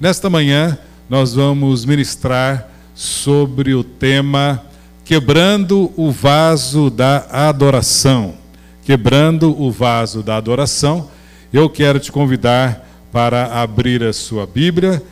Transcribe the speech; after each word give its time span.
Nesta 0.00 0.30
manhã, 0.30 0.78
nós 1.10 1.34
vamos 1.34 1.84
ministrar 1.84 2.70
sobre 2.94 3.74
o 3.74 3.84
tema 3.84 4.64
Quebrando 5.04 5.92
o 5.94 6.10
Vaso 6.10 6.88
da 6.88 7.26
Adoração. 7.30 8.34
Quebrando 8.82 9.54
o 9.60 9.70
Vaso 9.70 10.22
da 10.22 10.38
Adoração. 10.38 11.10
Eu 11.52 11.68
quero 11.68 12.00
te 12.00 12.10
convidar 12.10 12.88
para 13.12 13.60
abrir 13.60 14.02
a 14.02 14.14
sua 14.14 14.46
Bíblia 14.46 15.02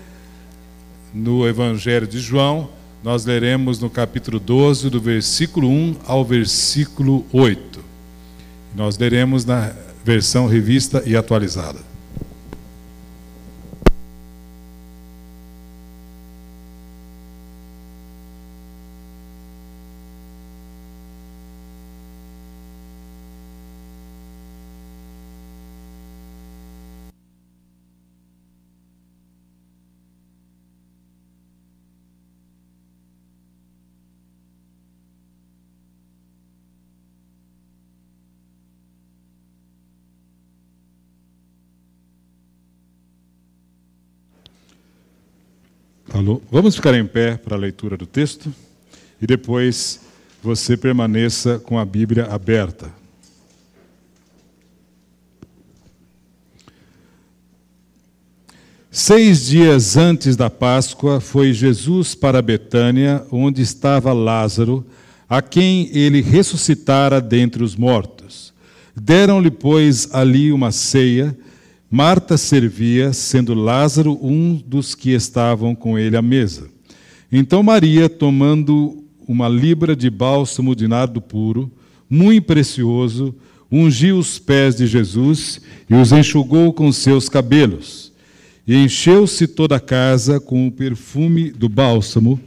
no 1.12 1.46
Evangelho 1.46 2.06
de 2.06 2.18
João. 2.18 2.70
Nós 3.04 3.26
leremos 3.26 3.78
no 3.80 3.90
capítulo 3.90 4.40
12, 4.40 4.88
do 4.88 4.98
versículo 5.02 5.68
1 5.68 5.96
ao 6.06 6.24
versículo 6.24 7.26
8. 7.30 7.84
Nós 8.74 8.96
leremos 8.96 9.44
na 9.44 9.70
versão 10.02 10.46
revista 10.46 11.02
e 11.04 11.14
atualizada. 11.14 11.87
Alô? 46.18 46.42
Vamos 46.50 46.74
ficar 46.74 46.96
em 46.96 47.06
pé 47.06 47.36
para 47.36 47.54
a 47.54 47.58
leitura 47.58 47.96
do 47.96 48.04
texto 48.04 48.52
e 49.22 49.26
depois 49.26 50.00
você 50.42 50.76
permaneça 50.76 51.60
com 51.60 51.78
a 51.78 51.84
Bíblia 51.84 52.24
aberta. 52.24 52.90
Seis 58.90 59.46
dias 59.46 59.96
antes 59.96 60.34
da 60.34 60.50
Páscoa, 60.50 61.20
foi 61.20 61.52
Jesus 61.52 62.16
para 62.16 62.42
Betânia, 62.42 63.24
onde 63.30 63.62
estava 63.62 64.12
Lázaro, 64.12 64.84
a 65.28 65.40
quem 65.40 65.88
ele 65.96 66.20
ressuscitara 66.20 67.20
dentre 67.20 67.62
os 67.62 67.76
mortos. 67.76 68.52
Deram-lhe, 68.92 69.52
pois, 69.52 70.12
ali 70.12 70.50
uma 70.50 70.72
ceia 70.72 71.38
Marta 71.90 72.36
servia, 72.36 73.14
sendo 73.14 73.54
Lázaro 73.54 74.18
um 74.20 74.54
dos 74.54 74.94
que 74.94 75.10
estavam 75.10 75.74
com 75.74 75.98
ele 75.98 76.18
à 76.18 76.22
mesa. 76.22 76.68
Então 77.32 77.62
Maria, 77.62 78.10
tomando 78.10 79.04
uma 79.26 79.48
libra 79.48 79.96
de 79.96 80.10
bálsamo 80.10 80.76
de 80.76 80.86
nardo 80.86 81.20
puro, 81.20 81.72
muito 82.08 82.44
precioso, 82.44 83.34
ungiu 83.72 84.18
os 84.18 84.38
pés 84.38 84.76
de 84.76 84.86
Jesus 84.86 85.62
e 85.88 85.94
os 85.94 86.12
enxugou 86.12 86.74
com 86.74 86.92
seus 86.92 87.26
cabelos. 87.26 88.12
E 88.66 88.76
encheu-se 88.76 89.46
toda 89.46 89.76
a 89.76 89.80
casa 89.80 90.38
com 90.38 90.66
o 90.66 90.72
perfume 90.72 91.50
do 91.50 91.70
bálsamo. 91.70 92.38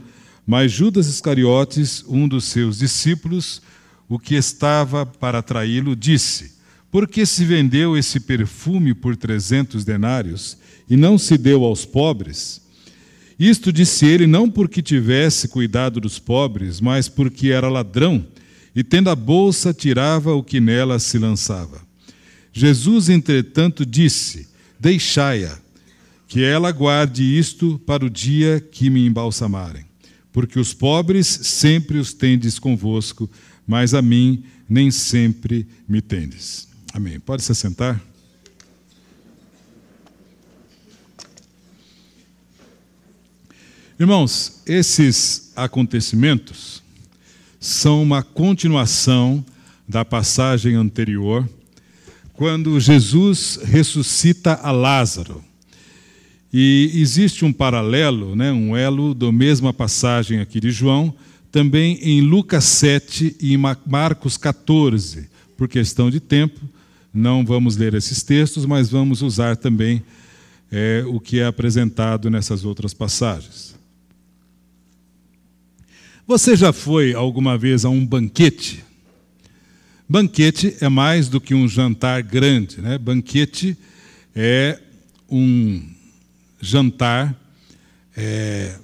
Mas 0.46 0.70
Judas 0.70 1.08
Iscariotes, 1.08 2.04
um 2.08 2.28
dos 2.28 2.44
seus 2.44 2.78
discípulos, 2.78 3.60
o 4.08 4.20
que 4.20 4.36
estava 4.36 5.04
para 5.04 5.42
traí-lo, 5.42 5.96
disse: 5.96 6.51
por 6.92 7.08
que 7.08 7.24
se 7.24 7.46
vendeu 7.46 7.96
esse 7.96 8.20
perfume 8.20 8.92
por 8.92 9.16
trezentos 9.16 9.82
denários 9.82 10.58
e 10.90 10.94
não 10.94 11.16
se 11.16 11.38
deu 11.38 11.64
aos 11.64 11.86
pobres? 11.86 12.60
Isto 13.38 13.72
disse 13.72 14.04
ele 14.04 14.26
não 14.26 14.50
porque 14.50 14.82
tivesse 14.82 15.48
cuidado 15.48 15.98
dos 15.98 16.18
pobres, 16.18 16.82
mas 16.82 17.08
porque 17.08 17.48
era 17.48 17.70
ladrão 17.70 18.26
e, 18.76 18.84
tendo 18.84 19.08
a 19.08 19.16
bolsa, 19.16 19.72
tirava 19.72 20.34
o 20.34 20.44
que 20.44 20.60
nela 20.60 20.98
se 20.98 21.18
lançava. 21.18 21.80
Jesus, 22.52 23.08
entretanto, 23.08 23.86
disse: 23.86 24.46
Deixai-a, 24.78 25.58
que 26.28 26.44
ela 26.44 26.70
guarde 26.72 27.22
isto 27.22 27.78
para 27.86 28.04
o 28.04 28.10
dia 28.10 28.60
que 28.60 28.90
me 28.90 29.06
embalsamarem. 29.06 29.86
Porque 30.30 30.60
os 30.60 30.74
pobres 30.74 31.26
sempre 31.26 31.96
os 31.96 32.12
tendes 32.12 32.58
convosco, 32.58 33.30
mas 33.66 33.94
a 33.94 34.02
mim 34.02 34.44
nem 34.68 34.90
sempre 34.90 35.66
me 35.88 36.02
tendes. 36.02 36.71
Amém. 36.94 37.18
Pode 37.18 37.42
se 37.42 37.54
sentar. 37.54 38.00
Irmãos, 43.98 44.60
esses 44.66 45.52
acontecimentos 45.56 46.82
são 47.58 48.02
uma 48.02 48.22
continuação 48.22 49.44
da 49.88 50.04
passagem 50.04 50.74
anterior, 50.74 51.48
quando 52.34 52.78
Jesus 52.80 53.60
ressuscita 53.62 54.54
a 54.54 54.70
Lázaro. 54.70 55.42
E 56.52 56.90
existe 56.94 57.44
um 57.44 57.52
paralelo, 57.52 58.36
né, 58.36 58.52
um 58.52 58.76
elo 58.76 59.14
da 59.14 59.32
mesma 59.32 59.72
passagem 59.72 60.40
aqui 60.40 60.60
de 60.60 60.70
João, 60.70 61.14
também 61.50 61.98
em 62.02 62.20
Lucas 62.20 62.64
7 62.64 63.36
e 63.40 63.56
Marcos 63.56 64.36
14. 64.36 65.30
Por 65.56 65.68
questão 65.68 66.10
de 66.10 66.18
tempo, 66.18 66.60
não 67.12 67.44
vamos 67.44 67.76
ler 67.76 67.94
esses 67.94 68.22
textos, 68.22 68.64
mas 68.64 68.88
vamos 68.88 69.20
usar 69.20 69.56
também 69.56 70.02
é, 70.70 71.04
o 71.06 71.20
que 71.20 71.40
é 71.40 71.44
apresentado 71.44 72.30
nessas 72.30 72.64
outras 72.64 72.94
passagens. 72.94 73.74
Você 76.26 76.56
já 76.56 76.72
foi 76.72 77.12
alguma 77.12 77.58
vez 77.58 77.84
a 77.84 77.90
um 77.90 78.06
banquete? 78.06 78.82
Banquete 80.08 80.76
é 80.80 80.88
mais 80.88 81.28
do 81.28 81.40
que 81.40 81.54
um 81.54 81.68
jantar 81.68 82.22
grande, 82.22 82.80
né? 82.80 82.96
Banquete 82.96 83.76
é 84.34 84.80
um 85.28 85.82
jantar 86.60 87.36
é, 88.16 88.76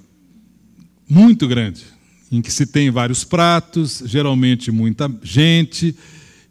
muito 1.09 1.47
grande, 1.47 1.85
em 2.31 2.41
que 2.41 2.51
se 2.51 2.65
tem 2.65 2.91
vários 2.91 3.23
pratos, 3.23 4.03
geralmente 4.05 4.71
muita 4.71 5.11
gente 5.23 5.95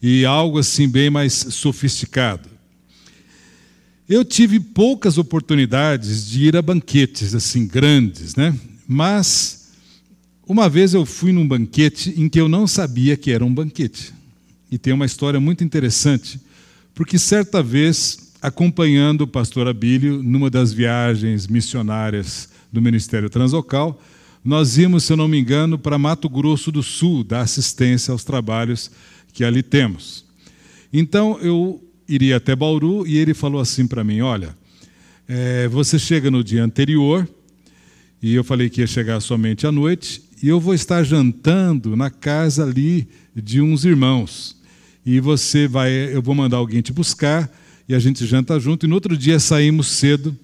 e 0.01 0.25
algo 0.25 0.59
assim 0.59 0.89
bem 0.89 1.11
mais 1.11 1.33
sofisticado. 1.33 2.49
Eu 4.09 4.25
tive 4.25 4.59
poucas 4.59 5.19
oportunidades 5.19 6.27
de 6.29 6.47
ir 6.47 6.57
a 6.57 6.63
banquetes 6.63 7.35
assim 7.35 7.67
grandes, 7.67 8.35
né? 8.35 8.57
Mas 8.87 9.69
uma 10.47 10.67
vez 10.67 10.95
eu 10.95 11.05
fui 11.05 11.31
num 11.31 11.47
banquete 11.47 12.15
em 12.17 12.27
que 12.27 12.41
eu 12.41 12.49
não 12.49 12.67
sabia 12.67 13.19
que 13.19 13.31
era 13.31 13.45
um 13.45 13.53
banquete. 13.53 14.15
E 14.71 14.79
tem 14.79 14.95
uma 14.95 15.05
história 15.05 15.39
muito 15.39 15.63
interessante, 15.63 16.41
porque 16.95 17.19
certa 17.19 17.63
vez, 17.63 18.33
acompanhando 18.41 19.23
o 19.23 19.27
pastor 19.27 19.69
Abílio 19.69 20.23
numa 20.23 20.49
das 20.49 20.73
viagens 20.73 21.47
missionárias 21.47 22.49
do 22.73 22.81
Ministério 22.81 23.29
Transocal, 23.29 24.01
nós 24.43 24.79
íamos, 24.79 25.05
se 25.05 25.13
eu 25.13 25.17
não 25.19 25.29
me 25.29 25.39
engano, 25.39 25.79
para 25.79 25.99
Mato 25.99 26.29
Grosso 26.29 26.73
do 26.73 26.83
Sul, 26.83 27.25
dar 27.25 27.43
assistência 27.43 28.13
aos 28.13 28.25
trabalhos 28.25 28.91
que 29.39 29.45
ali 29.45 29.63
temos. 29.63 30.25
Então 30.93 31.39
eu 31.41 31.81
iria 32.09 32.39
até 32.39 32.57
Bauru 32.57 33.07
e 33.07 33.17
ele 33.19 33.35
falou 33.35 33.61
assim 33.61 33.87
para 33.87 34.03
mim: 34.03 34.21
Olha, 34.21 34.53
é, 35.29 35.69
você 35.69 35.97
chega 35.97 36.29
no 36.29 36.43
dia 36.43 36.65
anterior, 36.65 37.29
e 38.21 38.35
eu 38.35 38.43
falei 38.43 38.69
que 38.69 38.81
ia 38.81 38.87
chegar 38.89 39.21
somente 39.21 39.65
à 39.65 39.71
noite, 39.71 40.21
e 40.43 40.49
eu 40.49 40.59
vou 40.59 40.75
estar 40.75 41.05
jantando 41.05 41.95
na 41.95 42.11
casa 42.11 42.65
ali 42.65 43.07
de 43.33 43.61
uns 43.61 43.85
irmãos. 43.85 44.57
E 45.07 45.21
você 45.21 45.69
vai, 45.69 45.93
eu 45.93 46.21
vou 46.21 46.35
mandar 46.35 46.57
alguém 46.57 46.83
te 46.83 46.93
buscar, 46.93 47.49
e 47.89 47.95
a 47.95 47.99
gente 48.01 48.27
janta 48.27 48.59
junto, 48.59 48.87
e 48.87 48.89
no 48.89 48.97
outro 48.97 49.17
dia 49.17 49.39
saímos 49.39 49.87
cedo 49.87 50.37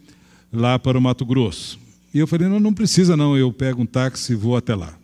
lá 0.52 0.78
para 0.78 0.96
o 0.96 1.02
Mato 1.02 1.26
Grosso. 1.26 1.80
E 2.14 2.20
eu 2.20 2.28
falei: 2.28 2.46
Não, 2.46 2.60
não 2.60 2.72
precisa, 2.72 3.16
não, 3.16 3.36
eu 3.36 3.52
pego 3.52 3.82
um 3.82 3.86
táxi 3.86 4.34
e 4.34 4.36
vou 4.36 4.56
até 4.56 4.72
lá. 4.72 4.96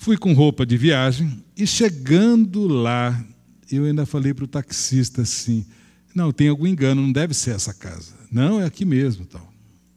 Fui 0.00 0.16
com 0.16 0.32
roupa 0.32 0.64
de 0.64 0.78
viagem 0.78 1.44
e 1.54 1.66
chegando 1.66 2.66
lá, 2.66 3.22
eu 3.70 3.84
ainda 3.84 4.06
falei 4.06 4.32
para 4.32 4.46
o 4.46 4.48
taxista 4.48 5.20
assim: 5.20 5.66
não, 6.14 6.32
tem 6.32 6.48
algum 6.48 6.66
engano, 6.66 7.02
não 7.02 7.12
deve 7.12 7.34
ser 7.34 7.50
essa 7.50 7.74
casa. 7.74 8.14
Não, 8.32 8.58
é 8.62 8.64
aqui 8.64 8.86
mesmo. 8.86 9.26
Tal. 9.26 9.52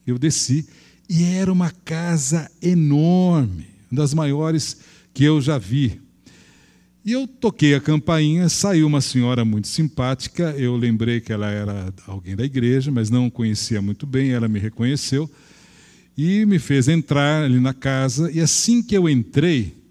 Eu 0.05 0.19
desci 0.19 0.67
e 1.09 1.23
era 1.23 1.49
uma 1.49 1.71
casa 1.85 2.51
enorme, 2.61 3.65
uma 3.89 4.01
das 4.01 4.13
maiores 4.13 4.75
que 5.13 5.23
eu 5.23 5.39
já 5.39 5.57
vi. 5.57 6.01
E 7.05 7.13
eu 7.13 7.25
toquei 7.25 7.73
a 7.73 7.79
campainha, 7.79 8.49
saiu 8.49 8.87
uma 8.87 8.99
senhora 8.99 9.45
muito 9.45 9.69
simpática. 9.69 10.53
Eu 10.57 10.75
lembrei 10.75 11.21
que 11.21 11.31
ela 11.31 11.49
era 11.49 11.93
alguém 12.05 12.35
da 12.35 12.43
igreja, 12.43 12.91
mas 12.91 13.09
não 13.09 13.29
conhecia 13.29 13.81
muito 13.81 14.05
bem. 14.05 14.31
Ela 14.31 14.49
me 14.49 14.59
reconheceu 14.59 15.31
e 16.17 16.45
me 16.45 16.59
fez 16.59 16.89
entrar 16.89 17.45
ali 17.45 17.61
na 17.61 17.73
casa. 17.73 18.29
E 18.29 18.41
assim 18.41 18.83
que 18.83 18.97
eu 18.97 19.07
entrei, 19.07 19.81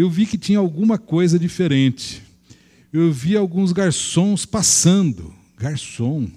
eu 0.00 0.08
vi 0.08 0.26
que 0.26 0.38
tinha 0.38 0.60
alguma 0.60 0.96
coisa 0.96 1.40
diferente. 1.40 2.22
Eu 2.92 3.12
vi 3.12 3.36
alguns 3.36 3.72
garçons 3.72 4.46
passando. 4.46 5.34
Garçom. 5.58 6.28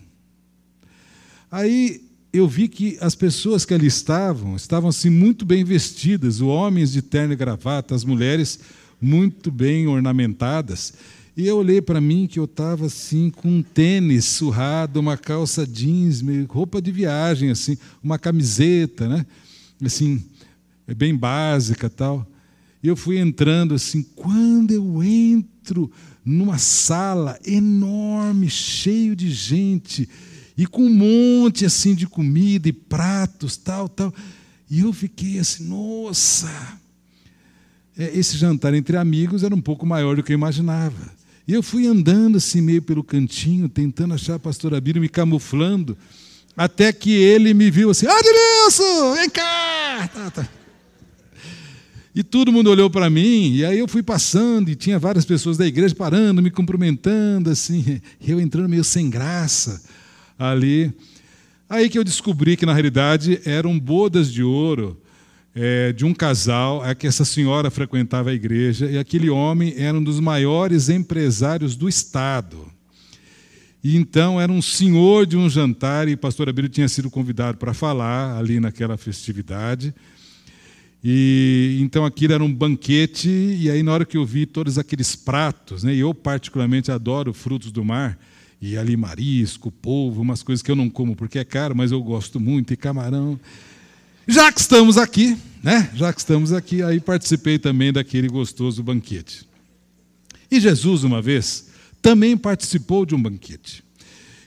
Aí 1.52 2.02
eu 2.34 2.48
vi 2.48 2.68
que 2.68 2.98
as 3.00 3.14
pessoas 3.14 3.64
que 3.64 3.72
ali 3.72 3.86
estavam, 3.86 4.56
estavam 4.56 4.90
assim 4.90 5.12
muito 5.12 5.46
bem 5.46 5.64
vestidas, 5.64 6.38
os 6.38 6.42
homens 6.42 6.92
de 6.92 7.04
terno 7.04 7.34
e 7.34 7.36
gravata, 7.36 7.94
as 7.94 8.04
mulheres 8.04 8.60
muito 9.00 9.52
bem 9.52 9.86
ornamentadas. 9.86 10.96
E 11.38 11.46
eu 11.46 11.58
olhei 11.58 11.84
para 11.84 12.02
mim 12.02 12.26
que 12.26 12.40
eu 12.40 12.46
estava 12.46 12.88
assim 12.88 13.30
com 13.30 13.48
um 13.48 13.62
tênis 13.62 14.26
surrado, 14.26 15.00
uma 15.00 15.18
calça 15.18 15.68
jeans, 15.68 16.24
roupa 16.50 16.82
de 16.82 16.92
viagem 16.92 17.52
assim, 17.52 17.78
uma 18.04 18.18
camiseta, 18.18 19.08
né? 19.08 19.24
Assim, 19.86 20.24
bem 20.98 21.16
básica, 21.16 21.88
tal. 21.92 22.26
E 22.84 22.88
eu 22.88 22.96
fui 22.96 23.20
entrando 23.20 23.76
assim, 23.76 24.02
quando 24.16 24.72
eu 24.72 25.04
entro 25.04 25.92
numa 26.26 26.58
sala 26.58 27.40
enorme, 27.46 28.50
cheio 28.50 29.16
de 29.16 29.30
gente, 29.30 30.10
e 30.58 30.66
com 30.66 30.84
um 30.84 30.94
monte 30.94 31.66
assim 31.66 31.94
de 31.94 32.08
comida 32.08 32.70
e 32.70 32.74
pratos, 32.74 33.58
tal, 33.58 33.88
tal. 33.88 34.14
E 34.70 34.80
eu 34.80 34.92
fiquei 34.94 35.40
assim, 35.40 35.66
nossa! 35.66 36.80
É, 37.98 38.18
esse 38.18 38.38
jantar 38.38 38.74
entre 38.74 38.98
amigos 38.98 39.44
era 39.44 39.54
um 39.54 39.62
pouco 39.62 39.86
maior 39.86 40.16
do 40.16 40.24
que 40.24 40.32
eu 40.32 40.38
imaginava. 40.38 41.12
E 41.48 41.54
eu 41.54 41.62
fui 41.62 41.86
andando 41.86 42.38
assim 42.38 42.62
meio 42.62 42.82
pelo 42.82 43.04
cantinho, 43.04 43.68
tentando 43.68 44.14
achar 44.14 44.36
a 44.36 44.40
pastora 44.40 44.80
Bíblia, 44.80 45.02
me 45.02 45.10
camuflando, 45.10 45.98
até 46.56 46.94
que 46.94 47.12
ele 47.12 47.54
me 47.54 47.70
viu 47.70 47.90
assim, 47.90 48.08
Adilson, 48.08 49.16
vem 49.16 49.30
cá! 49.30 50.10
Tá, 50.14 50.32
tá. 50.32 50.61
E 52.14 52.24
todo 52.24 52.52
mundo 52.52 52.70
olhou 52.70 52.90
para 52.90 53.10
mim, 53.10 53.54
e 53.54 53.64
aí 53.64 53.80
eu 53.80 53.88
fui 53.88 54.04
passando, 54.04 54.70
e 54.70 54.76
tinha 54.76 55.00
várias 55.00 55.24
pessoas 55.24 55.58
da 55.58 55.66
igreja 55.66 55.96
parando, 55.96 56.42
me 56.42 56.52
cumprimentando, 56.52 57.50
assim, 57.50 58.02
eu 58.26 58.40
entrando 58.40 58.68
meio 58.68 58.84
sem 58.84 59.10
graça 59.10 59.82
ali. 60.38 60.94
Aí 61.70 61.90
que 61.90 61.98
eu 61.98 62.04
descobri 62.04 62.58
que, 62.58 62.66
na 62.66 62.74
realidade, 62.74 63.40
eram 63.46 63.80
bodas 63.80 64.30
de 64.32 64.44
ouro 64.44 65.02
é, 65.56 65.94
de 65.94 66.04
um 66.04 66.14
casal, 66.14 66.86
é 66.86 66.94
que 66.94 67.08
essa 67.08 67.24
senhora 67.24 67.72
frequentava 67.72 68.30
a 68.30 68.34
igreja, 68.34 68.88
e 68.88 68.98
aquele 68.98 69.30
homem 69.30 69.74
era 69.78 69.98
um 69.98 70.04
dos 70.04 70.20
maiores 70.20 70.90
empresários 70.90 71.78
do 71.78 71.88
Estado. 71.88 72.70
E 73.82 73.96
então 73.96 74.40
era 74.40 74.52
um 74.52 74.62
senhor 74.62 75.26
de 75.26 75.38
um 75.38 75.50
jantar, 75.50 76.10
e 76.10 76.14
o 76.14 76.18
pastor 76.18 76.50
Abílio 76.50 76.70
tinha 76.70 76.90
sido 76.90 77.10
convidado 77.10 77.58
para 77.58 77.74
falar 77.74 78.38
ali 78.38 78.60
naquela 78.60 78.98
festividade. 78.98 79.94
E 81.04 81.80
então 81.82 82.06
aquilo 82.06 82.34
era 82.34 82.44
um 82.44 82.54
banquete, 82.54 83.30
e 83.30 83.70
aí 83.70 83.82
na 83.82 83.94
hora 83.94 84.06
que 84.06 84.18
eu 84.18 84.26
vi 84.26 84.46
todos 84.46 84.78
aqueles 84.78 85.16
pratos, 85.16 85.84
né, 85.84 85.96
e 85.96 86.00
eu 86.00 86.14
particularmente 86.14 86.92
adoro 86.92 87.34
frutos 87.34 87.72
do 87.72 87.84
mar, 87.84 88.20
e 88.62 88.78
ali 88.78 88.96
marisco, 88.96 89.72
polvo, 89.72 90.22
umas 90.22 90.44
coisas 90.44 90.62
que 90.62 90.70
eu 90.70 90.76
não 90.76 90.90
como 90.90 91.16
porque 91.16 91.40
é 91.40 91.44
caro, 91.44 91.76
mas 91.76 91.92
eu 91.92 92.02
gosto 92.04 92.40
muito, 92.40 92.72
e 92.72 92.78
camarão. 92.78 93.40
Já 94.28 94.52
que 94.52 94.60
estamos 94.60 95.00
aqui, 95.00 95.36
né? 95.64 95.90
Já 95.96 96.14
que 96.14 96.20
estamos 96.20 96.54
aqui, 96.54 96.84
aí 96.84 97.00
participei 97.00 97.58
também 97.58 97.92
daquele 97.92 98.28
gostoso 98.28 98.84
banquete. 98.84 99.48
E 100.50 100.60
Jesus, 100.60 101.04
uma 101.04 101.22
vez, 101.22 101.70
também 102.02 102.38
participou 102.38 103.04
de 103.04 103.16
um 103.16 103.22
banquete. 103.22 103.84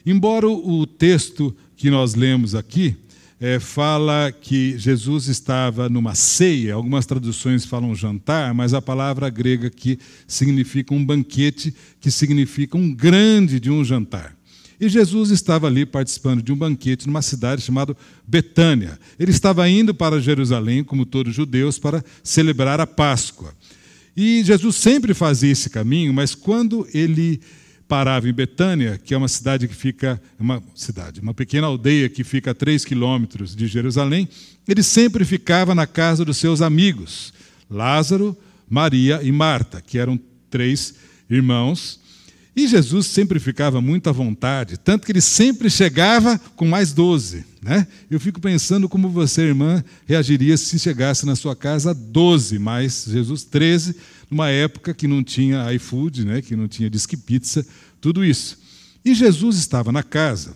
Embora 0.05 0.47
o 0.47 0.87
texto 0.87 1.55
que 1.75 1.89
nós 1.89 2.15
lemos 2.15 2.55
aqui 2.55 2.95
é, 3.45 3.59
fala 3.59 4.31
que 4.31 4.75
Jesus 4.75 5.27
estava 5.27 5.87
numa 5.87 6.15
ceia, 6.15 6.73
algumas 6.73 7.05
traduções 7.05 7.63
falam 7.63 7.93
jantar, 7.93 8.55
mas 8.55 8.73
a 8.73 8.81
palavra 8.81 9.29
grega 9.29 9.67
aqui 9.67 9.99
significa 10.27 10.95
um 10.95 11.05
banquete, 11.05 11.71
que 11.99 12.09
significa 12.09 12.75
um 12.75 12.91
grande 12.91 13.59
de 13.59 13.69
um 13.69 13.85
jantar. 13.85 14.35
E 14.81 14.89
Jesus 14.89 15.29
estava 15.29 15.67
ali 15.67 15.85
participando 15.85 16.41
de 16.41 16.51
um 16.51 16.55
banquete 16.55 17.05
numa 17.05 17.21
cidade 17.21 17.61
chamada 17.61 17.95
Betânia. 18.27 18.97
Ele 19.19 19.29
estava 19.29 19.69
indo 19.69 19.93
para 19.93 20.19
Jerusalém, 20.19 20.83
como 20.83 21.05
todos 21.05 21.29
os 21.29 21.35
judeus, 21.35 21.77
para 21.77 22.03
celebrar 22.23 22.81
a 22.81 22.87
Páscoa. 22.87 23.53
E 24.17 24.43
Jesus 24.43 24.75
sempre 24.77 25.13
fazia 25.13 25.51
esse 25.51 25.69
caminho, 25.69 26.11
mas 26.11 26.33
quando 26.33 26.87
ele 26.91 27.39
parava 27.87 28.27
em 28.27 28.33
Betânia, 28.33 28.99
que 29.03 29.13
é 29.13 29.17
uma 29.17 29.27
cidade 29.27 29.67
que 29.67 29.75
fica, 29.75 30.21
uma 30.39 30.61
cidade, 30.73 31.21
uma 31.21 31.33
pequena 31.33 31.67
aldeia 31.67 32.09
que 32.09 32.23
fica 32.23 32.51
a 32.51 32.55
três 32.55 32.83
quilômetros 32.83 33.55
de 33.55 33.67
Jerusalém, 33.67 34.27
ele 34.67 34.81
sempre 34.81 35.23
ficava 35.23 35.75
na 35.75 35.85
casa 35.85 36.25
dos 36.25 36.37
seus 36.37 36.61
amigos, 36.61 37.33
Lázaro, 37.69 38.35
Maria 38.69 39.21
e 39.21 39.31
Marta, 39.31 39.81
que 39.81 39.99
eram 39.99 40.19
três 40.49 40.95
irmãos. 41.29 41.99
E 42.55 42.67
Jesus 42.67 43.07
sempre 43.07 43.37
ficava 43.37 43.81
muito 43.81 44.09
à 44.09 44.13
vontade, 44.13 44.77
tanto 44.77 45.05
que 45.05 45.11
ele 45.11 45.21
sempre 45.21 45.69
chegava 45.69 46.39
com 46.55 46.65
mais 46.65 46.93
doze. 46.93 47.45
Né? 47.61 47.85
Eu 48.09 48.19
fico 48.19 48.39
pensando 48.39 48.87
como 48.87 49.09
você, 49.09 49.41
irmã, 49.41 49.83
reagiria 50.05 50.55
se 50.55 50.79
chegasse 50.79 51.25
na 51.25 51.35
sua 51.35 51.55
casa 51.55 51.93
doze, 51.93 52.57
mais 52.57 53.05
Jesus 53.09 53.43
treze, 53.43 53.95
numa 54.29 54.49
época 54.49 54.93
que 54.93 55.07
não 55.07 55.23
tinha 55.23 55.71
iFood, 55.73 56.25
né, 56.25 56.41
que 56.41 56.55
não 56.55 56.67
tinha 56.67 56.89
Disque 56.89 57.17
Pizza, 57.17 57.65
tudo 58.01 58.23
isso. 58.23 58.57
E 59.03 59.13
Jesus 59.13 59.57
estava 59.57 59.91
na 59.91 60.03
casa 60.03 60.55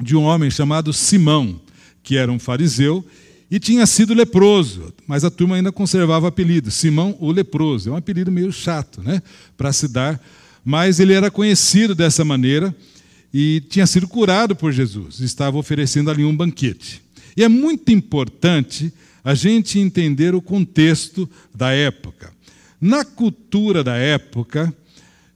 de 0.00 0.16
um 0.16 0.22
homem 0.22 0.50
chamado 0.50 0.92
Simão, 0.92 1.60
que 2.02 2.16
era 2.16 2.30
um 2.30 2.38
fariseu 2.38 3.04
e 3.50 3.58
tinha 3.58 3.86
sido 3.86 4.14
leproso, 4.14 4.92
mas 5.06 5.24
a 5.24 5.30
turma 5.30 5.56
ainda 5.56 5.70
conservava 5.70 6.24
o 6.24 6.28
apelido, 6.28 6.70
Simão 6.70 7.16
o 7.20 7.30
leproso. 7.30 7.90
É 7.90 7.92
um 7.92 7.96
apelido 7.96 8.32
meio 8.32 8.50
chato, 8.52 9.02
né, 9.02 9.22
para 9.56 9.72
se 9.72 9.88
dar, 9.88 10.20
mas 10.64 11.00
ele 11.00 11.12
era 11.12 11.30
conhecido 11.30 11.94
dessa 11.94 12.24
maneira 12.24 12.74
e 13.32 13.62
tinha 13.68 13.86
sido 13.86 14.06
curado 14.06 14.54
por 14.54 14.72
Jesus, 14.72 15.20
estava 15.20 15.56
oferecendo 15.56 16.10
ali 16.10 16.24
um 16.24 16.36
banquete. 16.36 17.02
E 17.36 17.42
é 17.42 17.48
muito 17.48 17.90
importante 17.90 18.92
a 19.24 19.34
gente 19.34 19.78
entender 19.78 20.34
o 20.34 20.42
contexto 20.42 21.28
da 21.54 21.72
época. 21.72 22.32
Na 22.84 23.04
cultura 23.04 23.84
da 23.84 23.94
época, 23.94 24.74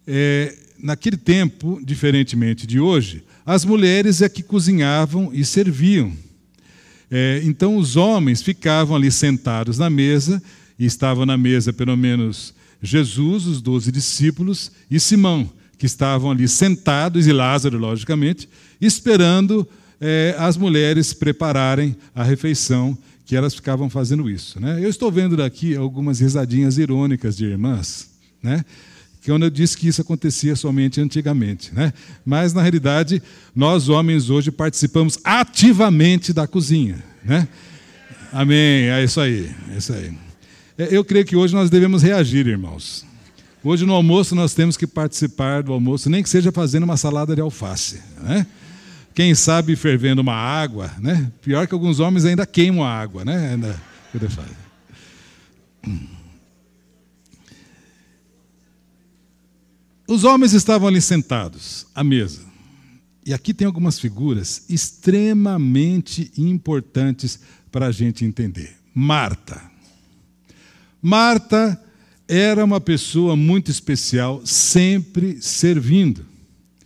é, 0.04 0.52
naquele 0.82 1.16
tempo, 1.16 1.80
diferentemente 1.80 2.66
de 2.66 2.80
hoje, 2.80 3.22
as 3.46 3.64
mulheres 3.64 4.20
é 4.20 4.28
que 4.28 4.42
cozinhavam 4.42 5.30
e 5.32 5.44
serviam. 5.44 6.12
É, 7.08 7.40
então 7.44 7.76
os 7.76 7.94
homens 7.94 8.42
ficavam 8.42 8.96
ali 8.96 9.12
sentados 9.12 9.78
na 9.78 9.88
mesa, 9.88 10.42
e 10.76 10.86
estavam 10.86 11.24
na 11.24 11.38
mesa 11.38 11.72
pelo 11.72 11.96
menos 11.96 12.52
Jesus, 12.82 13.46
os 13.46 13.62
doze 13.62 13.92
discípulos, 13.92 14.72
e 14.90 14.98
Simão, 14.98 15.48
que 15.78 15.86
estavam 15.86 16.32
ali 16.32 16.48
sentados, 16.48 17.28
e 17.28 17.32
Lázaro, 17.32 17.78
logicamente, 17.78 18.48
esperando 18.80 19.64
é, 20.00 20.34
as 20.36 20.56
mulheres 20.56 21.12
prepararem 21.12 21.96
a 22.12 22.24
refeição 22.24 22.98
que 23.26 23.34
elas 23.34 23.54
ficavam 23.54 23.90
fazendo 23.90 24.30
isso. 24.30 24.60
Né? 24.60 24.78
Eu 24.82 24.88
estou 24.88 25.10
vendo 25.10 25.36
daqui 25.36 25.74
algumas 25.74 26.20
risadinhas 26.20 26.78
irônicas 26.78 27.36
de 27.36 27.44
irmãs, 27.44 28.08
né? 28.40 28.64
que 29.20 29.32
eu 29.32 29.50
disse 29.50 29.76
que 29.76 29.88
isso 29.88 30.00
acontecia 30.00 30.54
somente 30.54 31.00
antigamente. 31.00 31.74
Né? 31.74 31.92
Mas, 32.24 32.54
na 32.54 32.62
realidade, 32.62 33.20
nós 33.54 33.88
homens 33.88 34.30
hoje 34.30 34.52
participamos 34.52 35.18
ativamente 35.24 36.32
da 36.32 36.46
cozinha. 36.46 37.02
Né? 37.24 37.48
Amém, 38.32 38.88
é 38.88 39.02
isso 39.02 39.20
aí, 39.20 39.50
é 39.74 39.76
isso 39.76 39.92
aí. 39.92 40.12
É, 40.78 40.96
eu 40.96 41.04
creio 41.04 41.24
que 41.24 41.34
hoje 41.34 41.52
nós 41.52 41.68
devemos 41.68 42.04
reagir, 42.04 42.46
irmãos. 42.46 43.04
Hoje 43.64 43.84
no 43.84 43.94
almoço 43.94 44.36
nós 44.36 44.54
temos 44.54 44.76
que 44.76 44.86
participar 44.86 45.64
do 45.64 45.72
almoço, 45.72 46.08
nem 46.08 46.22
que 46.22 46.28
seja 46.28 46.52
fazendo 46.52 46.84
uma 46.84 46.96
salada 46.96 47.34
de 47.34 47.40
alface. 47.40 48.00
Né? 48.22 48.46
Quem 49.16 49.34
sabe 49.34 49.74
fervendo 49.76 50.20
uma 50.20 50.34
água, 50.34 50.92
né? 50.98 51.32
Pior 51.40 51.66
que 51.66 51.72
alguns 51.72 52.00
homens 52.00 52.26
ainda 52.26 52.44
queimam 52.44 52.84
a 52.84 52.90
água, 52.90 53.24
né? 53.24 53.52
Ainda, 53.52 53.82
Os 60.06 60.22
homens 60.22 60.52
estavam 60.52 60.86
ali 60.86 61.00
sentados 61.00 61.86
à 61.94 62.04
mesa. 62.04 62.42
E 63.24 63.32
aqui 63.32 63.54
tem 63.54 63.66
algumas 63.66 63.98
figuras 63.98 64.66
extremamente 64.68 66.30
importantes 66.36 67.40
para 67.72 67.86
a 67.86 67.92
gente 67.92 68.22
entender. 68.22 68.76
Marta. 68.94 69.62
Marta 71.00 71.82
era 72.28 72.62
uma 72.62 72.82
pessoa 72.82 73.34
muito 73.34 73.70
especial, 73.70 74.42
sempre 74.44 75.40
servindo. 75.40 76.26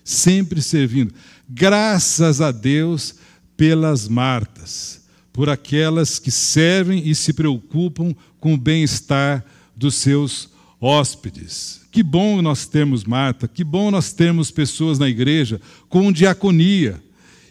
Sempre 0.04 0.62
servindo. 0.62 1.12
Graças 1.52 2.40
a 2.40 2.52
Deus 2.52 3.16
pelas 3.56 4.06
Martas, 4.06 5.00
por 5.32 5.50
aquelas 5.50 6.16
que 6.16 6.30
servem 6.30 7.08
e 7.08 7.12
se 7.12 7.32
preocupam 7.32 8.14
com 8.38 8.54
o 8.54 8.56
bem-estar 8.56 9.44
dos 9.74 9.96
seus 9.96 10.48
hóspedes. 10.80 11.80
Que 11.90 12.04
bom 12.04 12.40
nós 12.40 12.68
termos 12.68 13.02
Marta, 13.02 13.48
que 13.48 13.64
bom 13.64 13.90
nós 13.90 14.12
termos 14.12 14.52
pessoas 14.52 14.96
na 14.96 15.08
igreja 15.08 15.60
com 15.88 16.12
diaconia. 16.12 17.02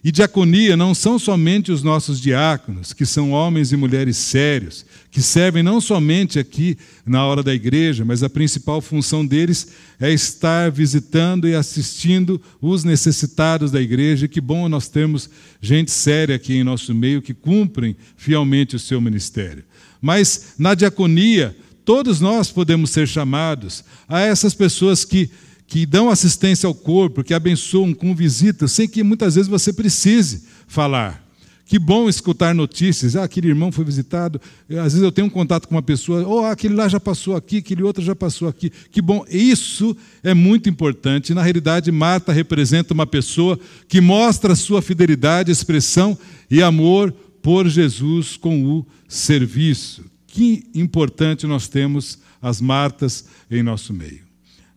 E 0.02 0.12
diaconia 0.12 0.78
não 0.78 0.96
são 0.96 1.20
somente 1.20 1.72
os 1.72 1.84
nossos 1.84 2.22
diáconos, 2.22 2.94
que 2.94 3.06
são 3.06 3.32
homens 3.32 3.74
e 3.74 3.78
mulheres 3.78 4.16
sérios, 4.16 4.86
que 5.12 5.22
servem 5.22 5.62
não 5.62 5.82
somente 5.82 6.40
aqui 6.40 6.78
na 7.06 7.26
hora 7.26 7.44
da 7.44 7.54
igreja, 7.54 8.06
mas 8.06 8.24
a 8.24 8.30
principal 8.30 8.80
função 8.80 9.26
deles 9.26 9.68
é 10.00 10.10
estar 10.10 10.72
visitando 10.72 11.50
e 11.50 11.56
assistindo 11.56 12.42
os 12.62 12.86
necessitados 12.86 13.72
da 13.72 13.82
igreja. 13.82 14.26
E 14.26 14.30
que 14.30 14.40
bom 14.40 14.70
nós 14.70 14.88
temos 14.88 15.30
gente 15.62 15.92
séria 15.92 16.36
aqui 16.36 16.54
em 16.54 16.64
nosso 16.64 16.96
meio 16.96 17.22
que 17.22 17.34
cumprem 17.34 17.96
fielmente 18.16 18.78
o 18.78 18.80
seu 18.80 19.02
ministério. 19.02 19.66
Mas 20.02 20.54
na 20.58 20.76
diaconia, 20.76 21.54
todos 21.84 22.22
nós 22.22 22.50
podemos 22.52 22.92
ser 22.92 23.06
chamados 23.06 23.84
a 24.08 24.22
essas 24.22 24.54
pessoas 24.54 25.04
que 25.04 25.30
que 25.70 25.86
dão 25.86 26.10
assistência 26.10 26.66
ao 26.66 26.74
corpo, 26.74 27.24
que 27.24 27.34
abençoam 27.34 27.94
com 27.94 28.16
visitas, 28.16 28.72
sem 28.72 28.88
que 28.88 29.04
muitas 29.04 29.36
vezes 29.36 29.48
você 29.48 29.72
precise 29.72 30.44
falar. 30.68 31.24
Que 31.64 31.78
bom 31.78 32.10
escutar 32.10 32.56
notícias. 32.56 33.16
Ah, 33.16 33.24
aquele 33.24 33.50
irmão 33.50 33.72
foi 33.72 33.86
visitado. 33.86 34.42
Às 34.68 34.94
vezes 34.94 35.04
eu 35.04 35.12
tenho 35.12 35.28
um 35.28 35.30
contato 35.30 35.68
com 35.68 35.76
uma 35.76 35.84
pessoa. 35.84 36.28
Oh, 36.28 36.44
aquele 36.46 36.74
lá 36.74 36.88
já 36.88 37.00
passou 37.00 37.36
aqui, 37.36 37.58
aquele 37.58 37.84
outro 37.84 38.04
já 38.04 38.16
passou 38.16 38.48
aqui. 38.48 38.72
Que 38.92 39.00
bom. 39.00 39.24
Isso 39.30 39.96
é 40.24 40.34
muito 40.34 40.68
importante. 40.68 41.36
Na 41.36 41.44
realidade, 41.44 41.92
Marta 41.92 42.34
representa 42.34 42.92
uma 42.92 43.06
pessoa 43.06 43.60
que 43.88 44.02
mostra 44.02 44.56
sua 44.56 44.82
fidelidade, 44.82 45.52
expressão 45.52 46.18
e 46.50 46.64
amor 46.64 47.12
por 47.44 47.70
Jesus 47.70 48.36
com 48.36 48.66
o 48.66 48.86
serviço. 49.08 50.04
Que 50.26 50.64
importante 50.74 51.46
nós 51.46 51.68
temos 51.68 52.18
as 52.42 52.60
Martas 52.60 53.26
em 53.52 53.62
nosso 53.62 53.94
meio. 53.94 54.29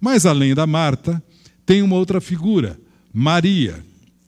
Mas 0.03 0.27
além 0.27 0.53
da 0.53 0.67
Marta, 0.67 1.23
tem 1.65 1.81
uma 1.81 1.95
outra 1.95 2.21
figura, 2.21 2.77
Maria. 3.15 3.87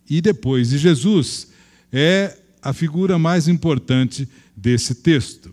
E 0.09 0.21
depois 0.21 0.69
de 0.71 0.78
Jesus, 0.78 1.49
é 1.93 2.38
a 2.62 2.73
figura 2.73 3.19
mais 3.19 3.49
importante 3.49 4.28
desse 4.57 4.95
texto. 4.95 5.52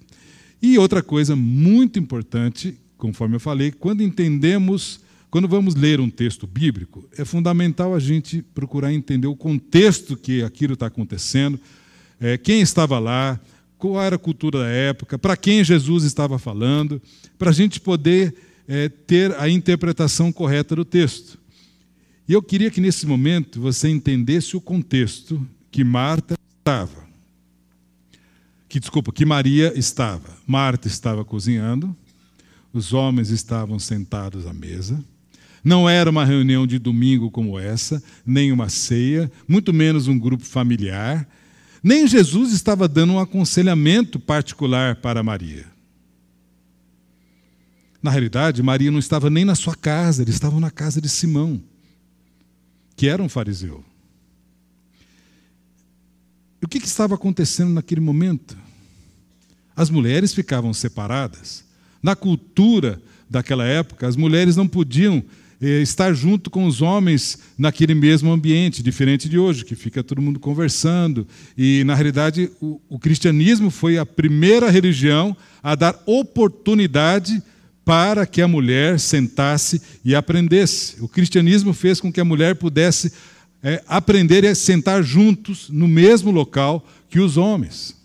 E 0.62 0.78
outra 0.78 1.01
coisa 1.01 1.36
muito 1.36 1.98
importante, 1.98 2.78
conforme 3.00 3.38
eu 3.38 3.40
falei, 3.40 3.72
quando 3.72 4.04
entendemos, 4.04 5.00
quando 5.32 5.48
vamos 5.48 5.74
ler 5.74 6.00
um 6.00 6.08
texto 6.08 6.46
bíblico, 6.46 7.04
é 7.18 7.25
fundamental 7.25 7.96
a 7.96 8.00
gente 8.00 8.44
procurar 8.44 8.94
entender 8.94 9.25
o 9.25 9.36
contexto 9.36 10.16
que 10.16 10.44
aquilo 10.44 10.75
está 10.75 10.86
acontecendo, 10.86 11.60
é, 12.20 12.38
quem 12.38 12.62
estava 12.62 13.00
lá, 13.00 13.40
qual 13.75 14.00
era 14.00 14.18
a 14.18 14.20
cultura 14.20 14.60
da 14.60 14.68
época, 14.68 15.18
para 15.18 15.36
quem 15.36 15.63
Jesus 15.63 16.04
estava 16.04 16.38
falando, 16.38 17.01
para 17.40 17.50
a 17.50 17.54
gente 17.54 17.80
poder 17.80 18.50
é, 18.68 18.89
ter 18.89 19.36
a 19.39 19.50
interpretação 19.50 20.32
correta 20.32 20.75
do 20.75 20.86
texto. 20.86 21.39
E 22.27 22.34
eu 22.34 22.41
queria 22.41 22.72
que 22.72 22.80
nesse 22.80 23.06
momento 23.06 23.60
você 23.60 23.89
entendesse 23.89 24.56
o 24.56 24.62
contexto 24.62 25.46
que 25.70 25.84
Marta 25.84 26.36
estava. 26.58 27.10
Que 28.70 28.80
desculpa, 28.80 29.12
que 29.12 29.25
Maria 29.25 29.74
estava. 29.77 30.30
Marta 30.48 30.88
estava 30.88 31.25
cozinhando, 31.25 31.96
os 32.72 32.94
homens 32.94 33.30
estavam 33.30 33.77
sentados 33.80 34.48
à 34.48 34.53
mesa. 34.53 35.03
Não 35.63 35.88
era 35.89 36.10
uma 36.10 36.25
reunião 36.25 36.65
de 36.65 36.80
domingo 36.80 37.30
como 37.30 37.60
essa, 37.60 38.01
nem 38.25 38.51
uma 38.51 38.70
ceia, 38.70 39.32
muito 39.48 39.74
menos 39.74 40.08
um 40.08 40.18
grupo 40.18 40.46
familiar. 40.46 41.27
Nem 41.84 42.08
Jesus 42.08 42.53
estava 42.53 42.88
dando 42.88 43.13
um 43.13 43.20
aconselhamento 43.20 44.20
particular 44.20 44.96
para 44.96 45.22
Maria. 45.22 45.65
Na 48.01 48.10
realidade, 48.10 48.63
Maria 48.63 48.89
não 48.89 49.00
estava 49.00 49.29
nem 49.29 49.46
na 49.46 49.53
sua 49.53 49.75
casa, 49.75 50.24
eles 50.24 50.34
estavam 50.34 50.60
na 50.60 50.72
casa 50.72 51.00
de 51.00 51.08
Simão, 51.08 51.62
que 52.96 53.08
era 53.08 53.22
um 53.22 53.29
fariseu. 53.29 53.84
E 56.62 56.65
o 56.65 56.67
que, 56.67 56.79
que 56.79 56.88
estava 56.88 57.15
acontecendo 57.15 57.72
naquele 57.72 58.01
momento? 58.01 58.58
As 59.75 59.89
mulheres 59.89 60.34
ficavam 60.34 60.74
separadas. 60.74 61.63
Na 62.01 62.15
cultura 62.15 63.01
daquela 63.29 63.65
época, 63.65 64.08
as 64.08 64.15
mulheres 64.15 64.55
não 64.55 64.67
podiam 64.67 65.24
eh, 65.62 65.81
estar 65.81 66.13
junto 66.13 66.50
com 66.50 66.65
os 66.65 66.81
homens 66.81 67.38
naquele 67.58 67.93
mesmo 67.93 68.31
ambiente, 68.31 68.84
diferente 68.84 69.29
de 69.29 69.38
hoje, 69.38 69.63
que 69.63 69.75
fica 69.75 70.03
todo 70.03 70.22
mundo 70.22 70.39
conversando. 70.39 71.27
E, 71.55 71.84
na 71.84 71.93
realidade, 71.93 72.51
o, 72.60 72.81
o 72.89 73.00
cristianismo 73.00 73.70
foi 73.70 73.98
a 73.98 74.05
primeira 74.05 74.70
religião 74.70 75.38
a 75.62 75.75
dar 75.75 76.01
oportunidade 76.05 77.41
para 77.84 78.26
que 78.26 78.42
a 78.42 78.48
mulher 78.48 79.00
sentasse 79.00 79.82
e 80.06 80.14
aprendesse. 80.16 81.02
O 81.02 81.08
cristianismo 81.08 81.74
fez 81.74 82.00
com 82.00 82.12
que 82.12 82.22
a 82.22 82.26
mulher 82.26 82.56
pudesse 82.56 83.12
é, 83.64 83.84
aprender 83.88 84.46
a 84.46 84.56
sentar 84.56 85.04
juntos 85.04 85.70
no 85.70 85.88
mesmo 85.88 86.32
local 86.32 86.88
que 87.10 87.20
os 87.20 87.38
homens. 87.38 87.96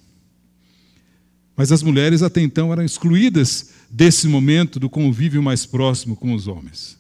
Mas 1.57 1.73
as 1.73 1.83
mulheres 1.83 2.23
até 2.23 2.41
então 2.41 2.73
eram 2.73 2.85
excluídas 2.85 3.71
desse 3.91 4.29
momento 4.29 4.79
do 4.79 4.91
convívio 4.91 5.43
mais 5.43 5.65
próximo 5.65 6.17
com 6.17 6.35
os 6.35 6.47
homens. 6.47 6.99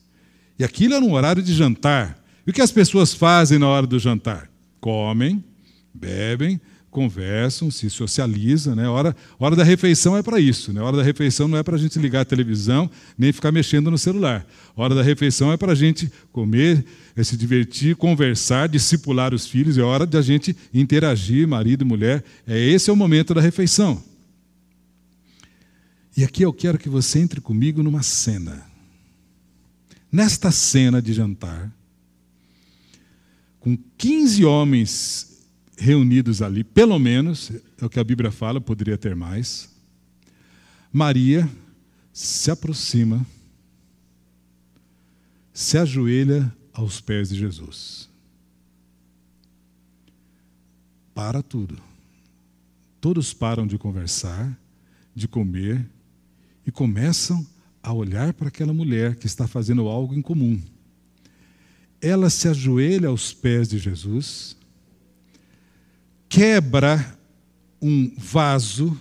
E 0.58 0.64
aquilo 0.64 0.94
era 0.94 1.04
um 1.04 1.12
horário 1.12 1.42
de 1.42 1.52
jantar. 1.52 2.18
E 2.46 2.50
o 2.50 2.52
que 2.52 2.62
as 2.62 2.70
pessoas 2.70 3.12
fazem 3.12 3.58
na 3.58 3.68
hora 3.68 3.86
do 3.86 3.98
jantar? 3.98 4.50
Comem, 4.80 5.44
bebem, 5.92 6.60
conversam, 6.90 7.70
se 7.70 7.90
socializam. 7.90 8.74
Né? 8.74 8.88
Hora, 8.88 9.14
hora 9.38 9.54
da 9.54 9.64
refeição 9.64 10.16
é 10.16 10.22
para 10.22 10.40
isso. 10.40 10.72
Né? 10.72 10.80
Hora 10.80 10.96
da 10.96 11.02
refeição 11.02 11.46
não 11.46 11.58
é 11.58 11.62
para 11.62 11.76
a 11.76 11.78
gente 11.78 11.98
ligar 11.98 12.22
a 12.22 12.24
televisão 12.24 12.90
nem 13.18 13.32
ficar 13.32 13.52
mexendo 13.52 13.90
no 13.90 13.98
celular. 13.98 14.46
Hora 14.74 14.94
da 14.94 15.02
refeição 15.02 15.52
é 15.52 15.56
para 15.56 15.72
a 15.72 15.74
gente 15.74 16.10
comer, 16.32 16.84
é 17.14 17.22
se 17.22 17.36
divertir, 17.36 17.96
conversar, 17.96 18.68
discipular 18.68 19.34
os 19.34 19.46
filhos. 19.46 19.78
É 19.78 19.82
hora 19.82 20.06
de 20.06 20.16
a 20.16 20.22
gente 20.22 20.56
interagir, 20.72 21.46
marido 21.46 21.82
e 21.82 21.84
mulher. 21.84 22.24
É 22.46 22.58
esse 22.58 22.88
é 22.88 22.92
o 22.92 22.96
momento 22.96 23.34
da 23.34 23.40
refeição. 23.40 24.02
E 26.16 26.24
aqui 26.24 26.42
eu 26.42 26.52
quero 26.52 26.78
que 26.78 26.88
você 26.88 27.18
entre 27.18 27.40
comigo 27.40 27.82
numa 27.82 28.02
cena. 28.02 28.64
Nesta 30.10 30.50
cena 30.50 31.02
de 31.02 31.12
jantar, 31.12 31.70
com 33.60 33.76
15 33.98 34.44
homens 34.44 35.35
reunidos 35.76 36.40
ali, 36.40 36.64
pelo 36.64 36.98
menos, 36.98 37.52
é 37.80 37.84
o 37.84 37.90
que 37.90 38.00
a 38.00 38.04
Bíblia 38.04 38.30
fala, 38.30 38.60
poderia 38.60 38.96
ter 38.96 39.14
mais. 39.14 39.68
Maria 40.92 41.48
se 42.12 42.50
aproxima, 42.50 43.26
se 45.52 45.76
ajoelha 45.76 46.50
aos 46.72 47.00
pés 47.00 47.28
de 47.28 47.36
Jesus. 47.36 48.08
Para 51.14 51.42
tudo. 51.42 51.78
Todos 53.00 53.32
param 53.32 53.66
de 53.66 53.78
conversar, 53.78 54.58
de 55.14 55.28
comer 55.28 55.86
e 56.66 56.72
começam 56.72 57.46
a 57.82 57.92
olhar 57.92 58.32
para 58.34 58.48
aquela 58.48 58.72
mulher 58.72 59.16
que 59.16 59.26
está 59.26 59.46
fazendo 59.46 59.86
algo 59.88 60.14
em 60.14 60.22
comum. 60.22 60.60
Ela 62.00 62.28
se 62.28 62.48
ajoelha 62.48 63.08
aos 63.08 63.32
pés 63.32 63.68
de 63.68 63.78
Jesus 63.78 64.55
quebra 66.28 67.18
um 67.80 68.12
vaso 68.16 68.98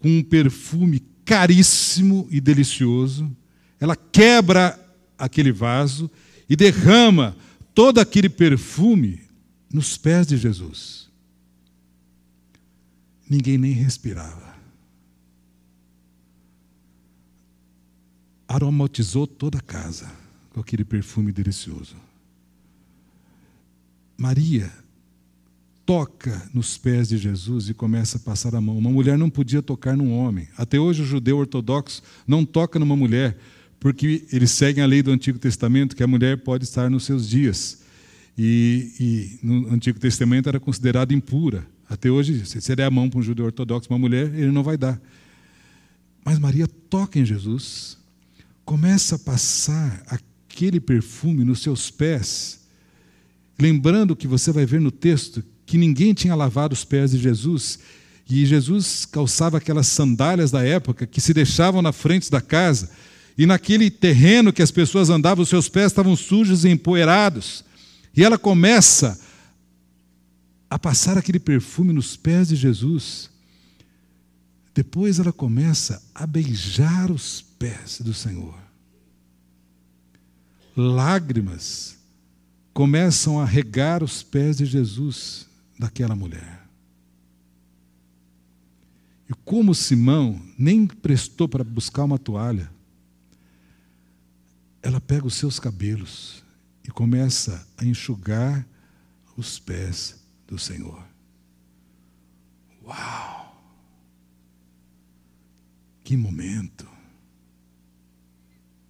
com 0.00 0.08
um 0.08 0.22
perfume 0.22 1.00
caríssimo 1.24 2.26
e 2.30 2.40
delicioso, 2.40 3.30
ela 3.78 3.96
quebra 3.96 4.78
aquele 5.16 5.52
vaso 5.52 6.10
e 6.48 6.56
derrama 6.56 7.36
todo 7.74 7.98
aquele 8.00 8.28
perfume 8.28 9.20
nos 9.72 9.96
pés 9.96 10.26
de 10.26 10.36
Jesus. 10.36 11.08
Ninguém 13.28 13.56
nem 13.56 13.72
respirava. 13.72 14.52
Aromatizou 18.46 19.26
toda 19.26 19.58
a 19.58 19.62
casa 19.62 20.12
com 20.50 20.60
aquele 20.60 20.84
perfume 20.84 21.32
delicioso. 21.32 21.96
Maria 24.18 24.70
toca 25.92 26.48
nos 26.54 26.78
pés 26.78 27.10
de 27.10 27.18
Jesus 27.18 27.68
e 27.68 27.74
começa 27.74 28.16
a 28.16 28.20
passar 28.20 28.54
a 28.54 28.60
mão. 28.62 28.78
Uma 28.78 28.90
mulher 28.90 29.18
não 29.18 29.28
podia 29.28 29.60
tocar 29.60 29.94
num 29.94 30.16
homem. 30.16 30.48
Até 30.56 30.80
hoje 30.80 31.02
o 31.02 31.04
judeu 31.04 31.36
ortodoxo 31.36 32.02
não 32.26 32.46
toca 32.46 32.78
numa 32.78 32.96
mulher, 32.96 33.36
porque 33.78 34.24
eles 34.32 34.52
seguem 34.52 34.82
a 34.82 34.86
lei 34.86 35.02
do 35.02 35.10
Antigo 35.10 35.38
Testamento 35.38 35.94
que 35.94 36.02
a 36.02 36.06
mulher 36.06 36.38
pode 36.38 36.64
estar 36.64 36.88
nos 36.88 37.04
seus 37.04 37.28
dias. 37.28 37.82
E, 38.38 38.90
e 38.98 39.46
no 39.46 39.70
Antigo 39.70 40.00
Testamento 40.00 40.48
era 40.48 40.58
considerada 40.58 41.12
impura. 41.12 41.66
Até 41.86 42.10
hoje, 42.10 42.46
se 42.46 42.58
você 42.58 42.74
der 42.74 42.84
a 42.84 42.90
mão 42.90 43.10
para 43.10 43.20
um 43.20 43.22
judeu 43.22 43.44
ortodoxo, 43.44 43.90
uma 43.90 43.98
mulher, 43.98 44.34
ele 44.34 44.50
não 44.50 44.62
vai 44.62 44.78
dar. 44.78 44.98
Mas 46.24 46.38
Maria 46.38 46.66
toca 46.88 47.18
em 47.18 47.24
Jesus, 47.26 47.98
começa 48.64 49.16
a 49.16 49.18
passar 49.18 50.02
aquele 50.06 50.80
perfume 50.80 51.44
nos 51.44 51.60
seus 51.60 51.90
pés, 51.90 52.62
lembrando 53.60 54.16
que 54.16 54.26
você 54.26 54.50
vai 54.50 54.64
ver 54.64 54.80
no 54.80 54.90
texto 54.90 55.44
que 55.72 55.78
ninguém 55.78 56.12
tinha 56.12 56.34
lavado 56.34 56.74
os 56.74 56.84
pés 56.84 57.12
de 57.12 57.18
Jesus. 57.18 57.78
E 58.28 58.44
Jesus 58.44 59.06
calçava 59.06 59.56
aquelas 59.56 59.86
sandálias 59.86 60.50
da 60.50 60.62
época 60.62 61.06
que 61.06 61.18
se 61.18 61.32
deixavam 61.32 61.80
na 61.80 61.92
frente 61.92 62.30
da 62.30 62.42
casa. 62.42 62.90
E 63.38 63.46
naquele 63.46 63.90
terreno 63.90 64.52
que 64.52 64.60
as 64.60 64.70
pessoas 64.70 65.08
andavam, 65.08 65.42
os 65.42 65.48
seus 65.48 65.70
pés 65.70 65.86
estavam 65.86 66.14
sujos 66.14 66.66
e 66.66 66.68
empoeirados. 66.68 67.64
E 68.14 68.22
ela 68.22 68.36
começa 68.36 69.18
a 70.68 70.78
passar 70.78 71.16
aquele 71.16 71.40
perfume 71.40 71.94
nos 71.94 72.18
pés 72.18 72.48
de 72.48 72.56
Jesus. 72.56 73.30
Depois 74.74 75.18
ela 75.18 75.32
começa 75.32 76.02
a 76.14 76.26
beijar 76.26 77.10
os 77.10 77.40
pés 77.58 77.98
do 77.98 78.12
Senhor. 78.12 78.58
Lágrimas 80.76 81.96
começam 82.74 83.40
a 83.40 83.46
regar 83.46 84.02
os 84.02 84.22
pés 84.22 84.58
de 84.58 84.66
Jesus, 84.66 85.50
daquela 85.82 86.14
mulher. 86.14 86.62
E 89.28 89.34
como 89.44 89.74
Simão 89.74 90.40
nem 90.56 90.86
prestou 90.86 91.48
para 91.48 91.64
buscar 91.64 92.04
uma 92.04 92.18
toalha, 92.18 92.72
ela 94.80 95.00
pega 95.00 95.26
os 95.26 95.34
seus 95.34 95.58
cabelos 95.58 96.44
e 96.84 96.90
começa 96.90 97.66
a 97.76 97.84
enxugar 97.84 98.64
os 99.36 99.58
pés 99.58 100.22
do 100.46 100.56
Senhor. 100.56 101.04
Uau! 102.84 103.60
Que 106.04 106.16
momento! 106.16 106.88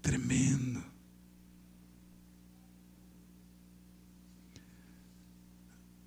Tremendo! 0.03 0.92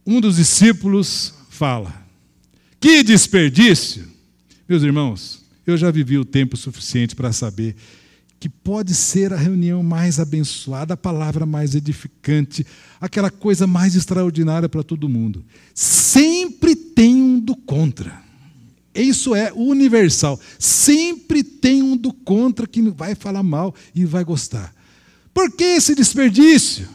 Um 0.06 0.22
dos 0.22 0.36
discípulos 0.36 1.34
fala: 1.50 2.06
Que 2.80 3.02
desperdício! 3.02 4.08
Meus 4.70 4.84
irmãos, 4.84 5.42
eu 5.66 5.76
já 5.76 5.90
vivi 5.90 6.18
o 6.18 6.26
tempo 6.26 6.56
suficiente 6.56 7.16
para 7.16 7.34
saber 7.34 7.76
que 8.40 8.48
pode 8.48 8.94
ser 8.94 9.34
a 9.34 9.38
reunião 9.38 9.82
mais 9.82 10.20
abençoada, 10.20 10.94
a 10.94 10.98
palavra 10.98 11.46
mais 11.46 11.74
edificante, 11.74 12.66
aquela 13.02 13.32
coisa 13.32 13.66
mais 13.66 13.96
extraordinária 13.96 14.70
para 14.70 14.84
todo 14.84 15.10
mundo. 15.10 15.44
Sempre 15.74 16.76
tem 16.76 17.16
um 17.22 17.40
do 17.40 17.56
contra. 17.56 18.24
Isso 18.94 19.34
é 19.34 19.52
universal. 19.54 20.40
Sempre 20.60 21.44
tem 21.44 21.82
um 21.82 21.98
do 21.98 22.14
contra 22.14 22.68
que 22.68 22.82
vai 22.84 23.16
falar 23.16 23.42
mal 23.42 23.74
e 23.96 24.06
vai 24.06 24.24
gostar. 24.24 24.74
Por 25.34 25.52
que 25.52 25.64
esse 25.64 25.96
desperdício? 25.96 26.88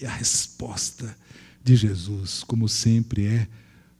E 0.00 0.04
a 0.04 0.10
resposta 0.10 1.16
de 1.62 1.76
Jesus, 1.76 2.42
como 2.42 2.68
sempre, 2.68 3.26
é 3.26 3.48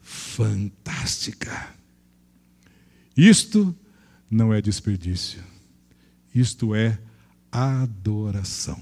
fantástica. 0.00 1.74
Isto 3.16 3.76
não 4.30 4.52
é 4.52 4.60
desperdício. 4.60 5.42
Isto 6.34 6.74
é 6.74 6.98
adoração. 7.50 8.80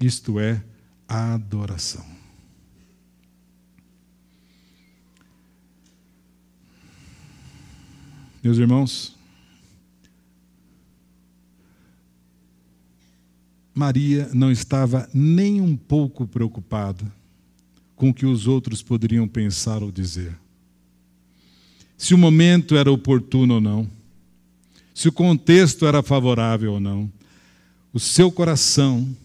Isto 0.00 0.38
é 0.38 0.62
adoração. 1.08 2.04
Meus 8.42 8.58
irmãos, 8.58 9.15
Maria 13.76 14.28
não 14.32 14.50
estava 14.50 15.08
nem 15.14 15.60
um 15.60 15.76
pouco 15.76 16.26
preocupada 16.26 17.04
com 17.94 18.10
o 18.10 18.14
que 18.14 18.26
os 18.26 18.48
outros 18.48 18.82
poderiam 18.82 19.28
pensar 19.28 19.82
ou 19.82 19.92
dizer 19.92 20.36
se 21.96 22.14
o 22.14 22.18
momento 22.18 22.76
era 22.76 22.92
oportuno 22.92 23.54
ou 23.54 23.60
não, 23.60 23.90
se 24.94 25.08
o 25.08 25.12
contexto 25.12 25.86
era 25.86 26.02
favorável 26.02 26.74
ou 26.74 26.80
não. 26.80 27.10
O 27.92 27.98
seu 27.98 28.30
coração 28.30 29.16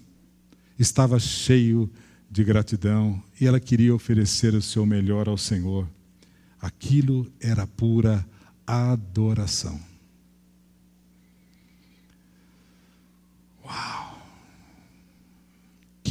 estava 0.79 1.20
cheio 1.20 1.91
de 2.29 2.43
gratidão 2.43 3.22
e 3.39 3.46
ela 3.46 3.60
queria 3.60 3.93
oferecer 3.93 4.53
o 4.53 4.62
seu 4.62 4.86
melhor 4.86 5.27
ao 5.27 5.38
Senhor. 5.38 5.88
Aquilo 6.62 7.29
era 7.39 7.67
pura 7.67 8.25
adoração. 8.65 9.79
Uau! 13.65 14.00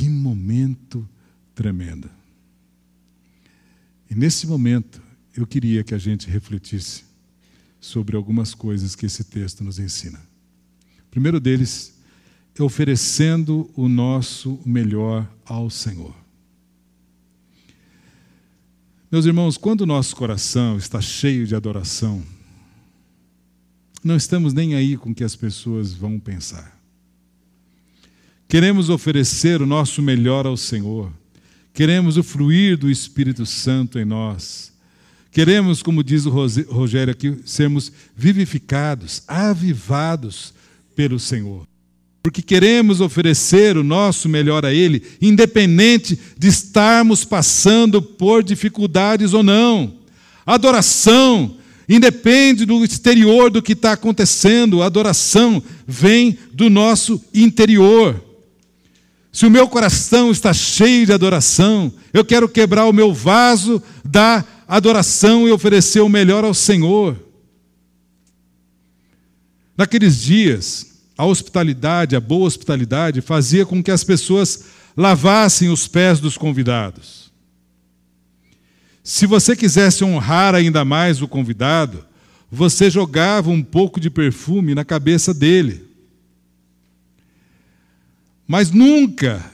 Que 0.01 0.09
momento 0.09 1.07
tremendo. 1.55 2.09
E 4.09 4.15
nesse 4.15 4.47
momento, 4.47 5.03
eu 5.37 5.47
queria 5.47 5.85
que 5.85 5.95
a 5.95 5.99
gente 5.99 6.27
refletisse 6.27 7.05
sobre 7.79 8.17
algumas 8.17 8.55
coisas 8.55 8.97
que 8.97 9.05
esse 9.05 9.25
texto 9.25 9.63
nos 9.63 9.79
ensina. 9.79 10.19
O 11.07 11.11
primeiro 11.11 11.39
deles 11.39 12.01
é 12.59 12.63
oferecendo 12.63 13.71
o 13.77 13.91
nosso 13.91 14.59
melhor 14.65 15.31
ao 15.45 15.69
Senhor. 15.69 16.17
Meus 19.13 19.27
irmãos, 19.27 19.59
quando 19.59 19.83
o 19.83 19.87
nosso 19.87 20.17
coração 20.17 20.79
está 20.79 21.03
cheio 21.03 21.47
de 21.47 21.55
adoração, 21.55 22.25
não 24.03 24.17
estamos 24.17 24.55
nem 24.55 24.75
aí 24.75 24.97
com 24.97 25.11
o 25.11 25.15
que 25.15 25.25
as 25.25 25.37
pessoas 25.37 25.93
vão 25.93 26.19
pensar. 26.19 26.80
Queremos 28.51 28.91
oferecer 28.91 29.63
o 29.63 29.67
nosso 29.67 30.03
melhor 30.03 30.45
ao 30.45 30.57
Senhor, 30.57 31.11
queremos 31.73 32.19
o 32.19 32.23
fluir 32.23 32.77
do 32.77 32.91
Espírito 32.91 33.47
Santo 33.47 33.99
em 33.99 34.05
nós 34.05 34.71
Queremos, 35.33 35.81
como 35.81 36.03
diz 36.03 36.27
o 36.27 36.31
Rogério 36.31 37.13
aqui, 37.13 37.37
sermos 37.45 37.93
vivificados, 38.17 39.23
avivados 39.29 40.53
pelo 40.97 41.21
Senhor. 41.21 41.63
Porque 42.23 42.43
queremos 42.43 43.01
oferecer 43.01 43.77
o 43.77 43.85
nosso 43.85 44.29
melhor 44.29 44.67
a 44.67 44.75
Ele, 44.75 45.03
independente 45.23 46.19
de 46.37 46.49
estarmos 46.49 47.25
passando 47.25 48.03
por 48.03 48.43
dificuldades 48.43 49.33
ou 49.33 49.43
não. 49.43 49.95
Adoração 50.45 51.57
independe 51.89 52.67
do 52.67 52.85
exterior 52.85 53.51
do 53.51 53.63
que 53.63 53.73
está 53.73 53.93
acontecendo, 53.93 54.83
adoração 54.83 55.63
vem 55.87 56.37
do 56.53 56.69
nosso 56.69 57.23
interior. 57.33 58.30
Se 59.33 59.47
o 59.47 59.51
meu 59.51 59.69
coração 59.69 60.31
está 60.31 60.53
cheio 60.53 61.07
de 61.07 61.13
adoração, 61.13 61.93
eu 62.13 62.25
quero 62.25 62.49
quebrar 62.49 62.87
o 62.87 62.93
meu 62.93 63.15
vaso 63.15 63.83
da 64.05 64.45
adoração 64.67 65.47
e 65.47 65.53
oferecer 65.53 66.01
o 66.01 66.09
melhor 66.09 66.45
ao 66.45 66.55
Senhor. 66.55 67.17
Naqueles 69.77 70.21
dias, 70.21 71.01
a 71.17 71.25
hospitalidade, 71.25 72.17
a 72.17 72.21
boa 72.21 72.47
hospitalidade, 72.47 73.21
fazia 73.21 73.65
com 73.65 73.83
que 73.83 73.91
as 73.91 74.03
pessoas 74.03 74.65
lavassem 74.97 75.69
os 75.69 75.87
pés 75.87 76.19
dos 76.19 76.37
convidados. 76.37 77.31
Se 79.03 79.27
você 79.27 79.57
quisesse 79.57 80.05
honrar 80.05 80.55
ainda 80.55 80.85
mais 80.85 81.23
o 81.23 81.29
convidado, 81.29 82.05
você 82.51 82.91
jogava 82.91 83.51
um 83.51 83.63
pouco 83.63 84.01
de 84.01 84.11
perfume 84.11 84.75
na 84.75 84.85
cabeça 84.85 85.33
dele. 85.33 85.90
Mas 88.51 88.73
nunca 88.73 89.49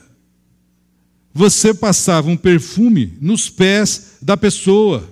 você 1.31 1.71
passava 1.71 2.31
um 2.31 2.35
perfume 2.35 3.15
nos 3.21 3.47
pés 3.47 4.13
da 4.23 4.35
pessoa. 4.35 5.07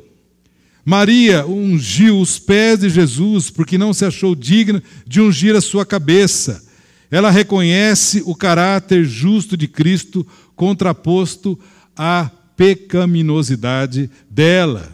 Maria 0.83 1.45
ungiu 1.45 2.19
os 2.19 2.39
pés 2.39 2.79
de 2.79 2.89
Jesus 2.89 3.51
porque 3.51 3.77
não 3.77 3.93
se 3.93 4.03
achou 4.03 4.33
digna 4.33 4.81
de 5.05 5.21
ungir 5.21 5.55
a 5.55 5.61
sua 5.61 5.85
cabeça. 5.85 6.67
Ela 7.11 7.29
reconhece 7.29 8.23
o 8.25 8.33
caráter 8.33 9.05
justo 9.05 9.55
de 9.55 9.67
Cristo 9.67 10.25
contraposto 10.55 11.55
à 11.95 12.31
pecaminosidade 12.57 14.09
dela. 14.27 14.91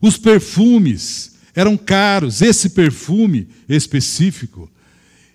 Os 0.00 0.16
perfumes 0.16 1.36
eram 1.54 1.76
caros, 1.76 2.40
esse 2.40 2.70
perfume 2.70 3.46
específico 3.68 4.70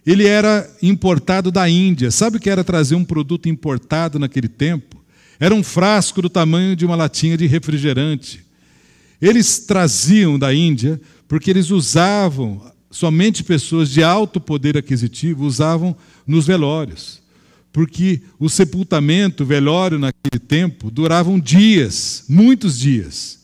ele 0.06 0.26
era 0.26 0.70
importado 0.82 1.52
da 1.52 1.70
Índia. 1.70 2.10
Sabe 2.12 2.38
o 2.38 2.40
que 2.40 2.50
era 2.50 2.64
trazer 2.64 2.96
um 2.96 3.06
produto 3.06 3.48
importado 3.48 4.18
naquele 4.18 4.48
tempo? 4.48 5.02
Era 5.40 5.54
um 5.54 5.64
frasco 5.64 6.22
do 6.22 6.30
tamanho 6.30 6.76
de 6.76 6.86
uma 6.86 6.96
latinha 6.96 7.38
de 7.38 7.48
refrigerante. 7.48 8.44
Eles 9.22 9.60
traziam 9.60 10.38
da 10.38 10.54
Índia 10.54 11.00
porque 11.28 11.50
eles 11.50 11.70
usavam, 11.70 12.72
somente 12.90 13.44
pessoas 13.44 13.90
de 13.90 14.04
alto 14.04 14.42
poder 14.42 14.78
aquisitivo 14.78 15.46
usavam 15.46 15.96
nos 16.26 16.46
velórios. 16.46 17.22
Porque 17.72 18.22
o 18.38 18.50
sepultamento, 18.50 19.44
o 19.44 19.46
velório 19.46 19.98
naquele 19.98 20.40
tempo, 20.40 20.92
duravam 20.92 21.40
dias, 21.40 22.26
muitos 22.28 22.78
dias. 22.78 23.40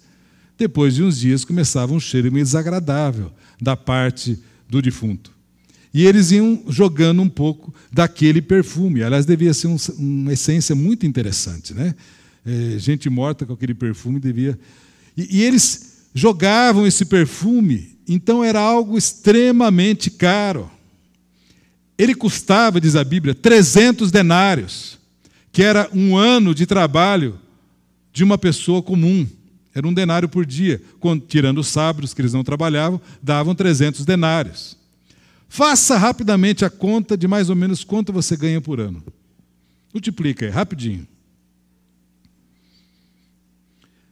Depois 0.57 0.95
de 0.95 1.03
uns 1.03 1.19
dias 1.19 1.45
começava 1.45 1.93
um 1.93 1.99
cheiro 1.99 2.31
meio 2.31 2.43
desagradável 2.43 3.31
da 3.61 3.77
parte 3.77 4.37
do 4.67 4.81
defunto. 4.81 5.36
E 5.97 6.05
eles 6.05 6.29
iam 6.29 6.61
jogando 6.69 7.23
um 7.23 7.27
pouco 7.27 7.73
daquele 7.91 8.39
perfume. 8.39 9.01
Aliás, 9.01 9.25
devia 9.25 9.51
ser 9.51 9.65
um, 9.65 9.77
uma 9.97 10.31
essência 10.31 10.75
muito 10.75 11.07
interessante. 11.07 11.73
Né? 11.73 11.95
É, 12.45 12.77
gente 12.77 13.09
morta 13.09 13.47
com 13.47 13.53
aquele 13.53 13.73
perfume 13.73 14.19
devia. 14.19 14.59
E, 15.17 15.39
e 15.39 15.43
eles 15.43 16.03
jogavam 16.13 16.85
esse 16.85 17.03
perfume, 17.03 17.97
então 18.07 18.43
era 18.43 18.59
algo 18.59 18.95
extremamente 18.95 20.11
caro. 20.11 20.69
Ele 21.97 22.13
custava, 22.13 22.79
diz 22.79 22.95
a 22.95 23.03
Bíblia, 23.03 23.33
300 23.33 24.11
denários, 24.11 24.99
que 25.51 25.63
era 25.63 25.89
um 25.91 26.15
ano 26.15 26.53
de 26.53 26.67
trabalho 26.67 27.39
de 28.13 28.23
uma 28.23 28.37
pessoa 28.37 28.83
comum. 28.83 29.25
Era 29.73 29.87
um 29.87 29.93
denário 29.95 30.29
por 30.29 30.45
dia. 30.45 30.79
Tirando 31.27 31.57
os 31.57 31.69
sábados, 31.69 32.13
que 32.13 32.21
eles 32.21 32.33
não 32.33 32.43
trabalhavam, 32.43 33.01
davam 33.19 33.55
300 33.55 34.05
denários. 34.05 34.76
Faça 35.49 35.97
rapidamente 35.97 36.65
a 36.65 36.69
conta 36.69 37.17
de 37.17 37.27
mais 37.27 37.49
ou 37.49 37.55
menos 37.55 37.83
quanto 37.83 38.11
você 38.11 38.35
ganha 38.35 38.61
por 38.61 38.79
ano. 38.79 39.03
Multiplica 39.93 40.45
aí, 40.45 40.51
rapidinho. 40.51 41.07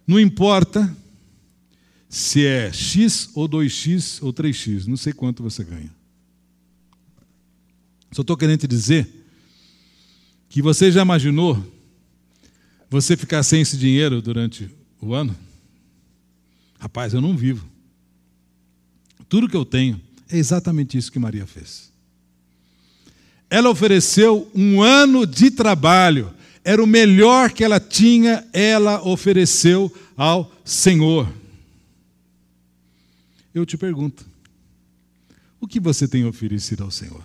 Não 0.08 0.20
importa 0.20 0.96
se 2.10 2.46
é 2.46 2.72
X 2.72 3.30
ou 3.34 3.50
2X 3.50 4.24
ou 4.24 4.32
3X, 4.32 4.86
não 4.86 4.96
sei 4.96 5.12
quanto 5.12 5.44
você 5.44 5.64
ganha. 5.64 5.94
Só 8.12 8.22
estou 8.22 8.38
querendo 8.38 8.62
te 8.62 8.68
dizer 8.68 9.10
que 10.48 10.62
você 10.62 10.92
já 10.92 11.02
imaginou 11.02 11.62
você 12.90 13.18
ficar 13.18 13.44
sem 13.44 13.62
esse 13.62 13.78
dinheiro 13.78 14.22
durante 14.22 14.70
o 15.02 15.14
ano? 15.14 15.36
Rapaz, 16.80 17.14
eu 17.14 17.20
não 17.20 17.36
vivo. 17.36 17.68
Tudo 19.28 19.50
que 19.50 19.58
eu 19.58 19.66
tenho 19.66 20.00
é 20.36 20.40
exatamente 20.40 20.98
isso 20.98 21.12
que 21.12 21.20
Maria 21.20 21.46
fez. 21.48 21.92
Ela 23.50 23.70
ofereceu 23.70 24.50
um 24.54 24.82
ano 24.82 25.26
de 25.26 25.50
trabalho, 25.50 26.34
era 26.64 26.84
o 26.84 26.88
melhor 26.88 27.52
que 27.52 27.64
ela 27.64 27.80
tinha, 27.80 28.46
ela 28.52 29.02
ofereceu 29.08 29.94
ao 30.18 30.52
Senhor. 30.64 31.32
Eu 33.54 33.66
te 33.66 33.78
pergunto, 33.78 34.26
o 35.62 35.68
que 35.68 35.80
você 35.80 36.08
tem 36.08 36.26
oferecido 36.26 36.84
ao 36.84 36.92
Senhor? 36.92 37.24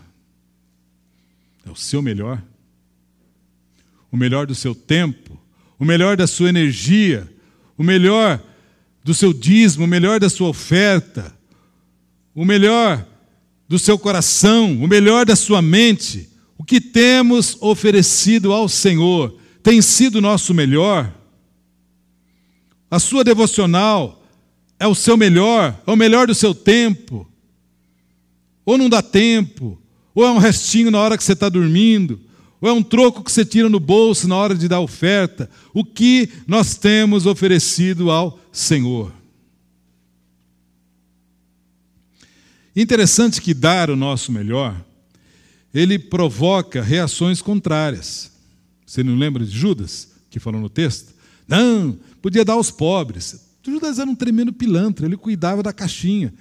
É 1.66 1.70
o 1.70 1.76
seu 1.76 2.00
melhor? 2.00 2.40
O 4.12 4.16
melhor 4.16 4.46
do 4.46 4.54
seu 4.54 4.74
tempo? 4.74 5.40
O 5.78 5.84
melhor 5.84 6.16
da 6.16 6.26
sua 6.26 6.48
energia? 6.48 7.28
O 7.76 7.82
melhor 7.82 8.40
do 9.02 9.14
seu 9.14 9.32
dízimo? 9.32 9.84
O 9.84 9.88
melhor 9.88 10.20
da 10.20 10.28
sua 10.28 10.48
oferta? 10.48 11.39
O 12.34 12.44
melhor 12.44 13.06
do 13.68 13.78
seu 13.78 13.98
coração? 13.98 14.82
O 14.82 14.88
melhor 14.88 15.26
da 15.26 15.36
sua 15.36 15.60
mente? 15.60 16.28
O 16.56 16.64
que 16.64 16.80
temos 16.80 17.56
oferecido 17.60 18.52
ao 18.52 18.68
Senhor 18.68 19.36
tem 19.62 19.80
sido 19.82 20.16
o 20.16 20.20
nosso 20.20 20.52
melhor? 20.54 21.12
A 22.90 22.98
sua 22.98 23.22
devocional 23.22 24.22
é 24.78 24.86
o 24.86 24.94
seu 24.94 25.16
melhor, 25.16 25.80
é 25.86 25.90
o 25.90 25.96
melhor 25.96 26.26
do 26.26 26.34
seu 26.34 26.54
tempo? 26.54 27.30
Ou 28.64 28.76
não 28.76 28.88
dá 28.88 29.02
tempo? 29.02 29.80
Ou 30.14 30.24
é 30.24 30.30
um 30.30 30.38
restinho 30.38 30.90
na 30.90 30.98
hora 30.98 31.16
que 31.16 31.24
você 31.24 31.32
está 31.32 31.48
dormindo? 31.48 32.20
Ou 32.60 32.68
é 32.68 32.72
um 32.72 32.82
troco 32.82 33.22
que 33.22 33.30
você 33.30 33.44
tira 33.44 33.68
no 33.68 33.80
bolso 33.80 34.28
na 34.28 34.36
hora 34.36 34.54
de 34.54 34.68
dar 34.68 34.80
oferta? 34.80 35.48
O 35.72 35.84
que 35.84 36.28
nós 36.46 36.76
temos 36.76 37.26
oferecido 37.26 38.10
ao 38.10 38.38
Senhor? 38.52 39.19
Interessante 42.74 43.40
que 43.40 43.52
dar 43.52 43.90
o 43.90 43.96
nosso 43.96 44.30
melhor, 44.30 44.84
ele 45.72 45.98
provoca 45.98 46.82
reações 46.82 47.42
contrárias. 47.42 48.30
Você 48.86 49.02
não 49.02 49.16
lembra 49.16 49.44
de 49.44 49.56
Judas, 49.56 50.08
que 50.30 50.40
falou 50.40 50.60
no 50.60 50.68
texto? 50.68 51.14
Não, 51.46 51.98
podia 52.20 52.44
dar 52.44 52.54
aos 52.54 52.70
pobres. 52.70 53.48
Judas 53.64 53.98
era 53.98 54.08
um 54.08 54.14
tremendo 54.14 54.52
pilantra, 54.52 55.06
ele 55.06 55.16
cuidava 55.16 55.62
da 55.62 55.72
caixinha 55.72 56.32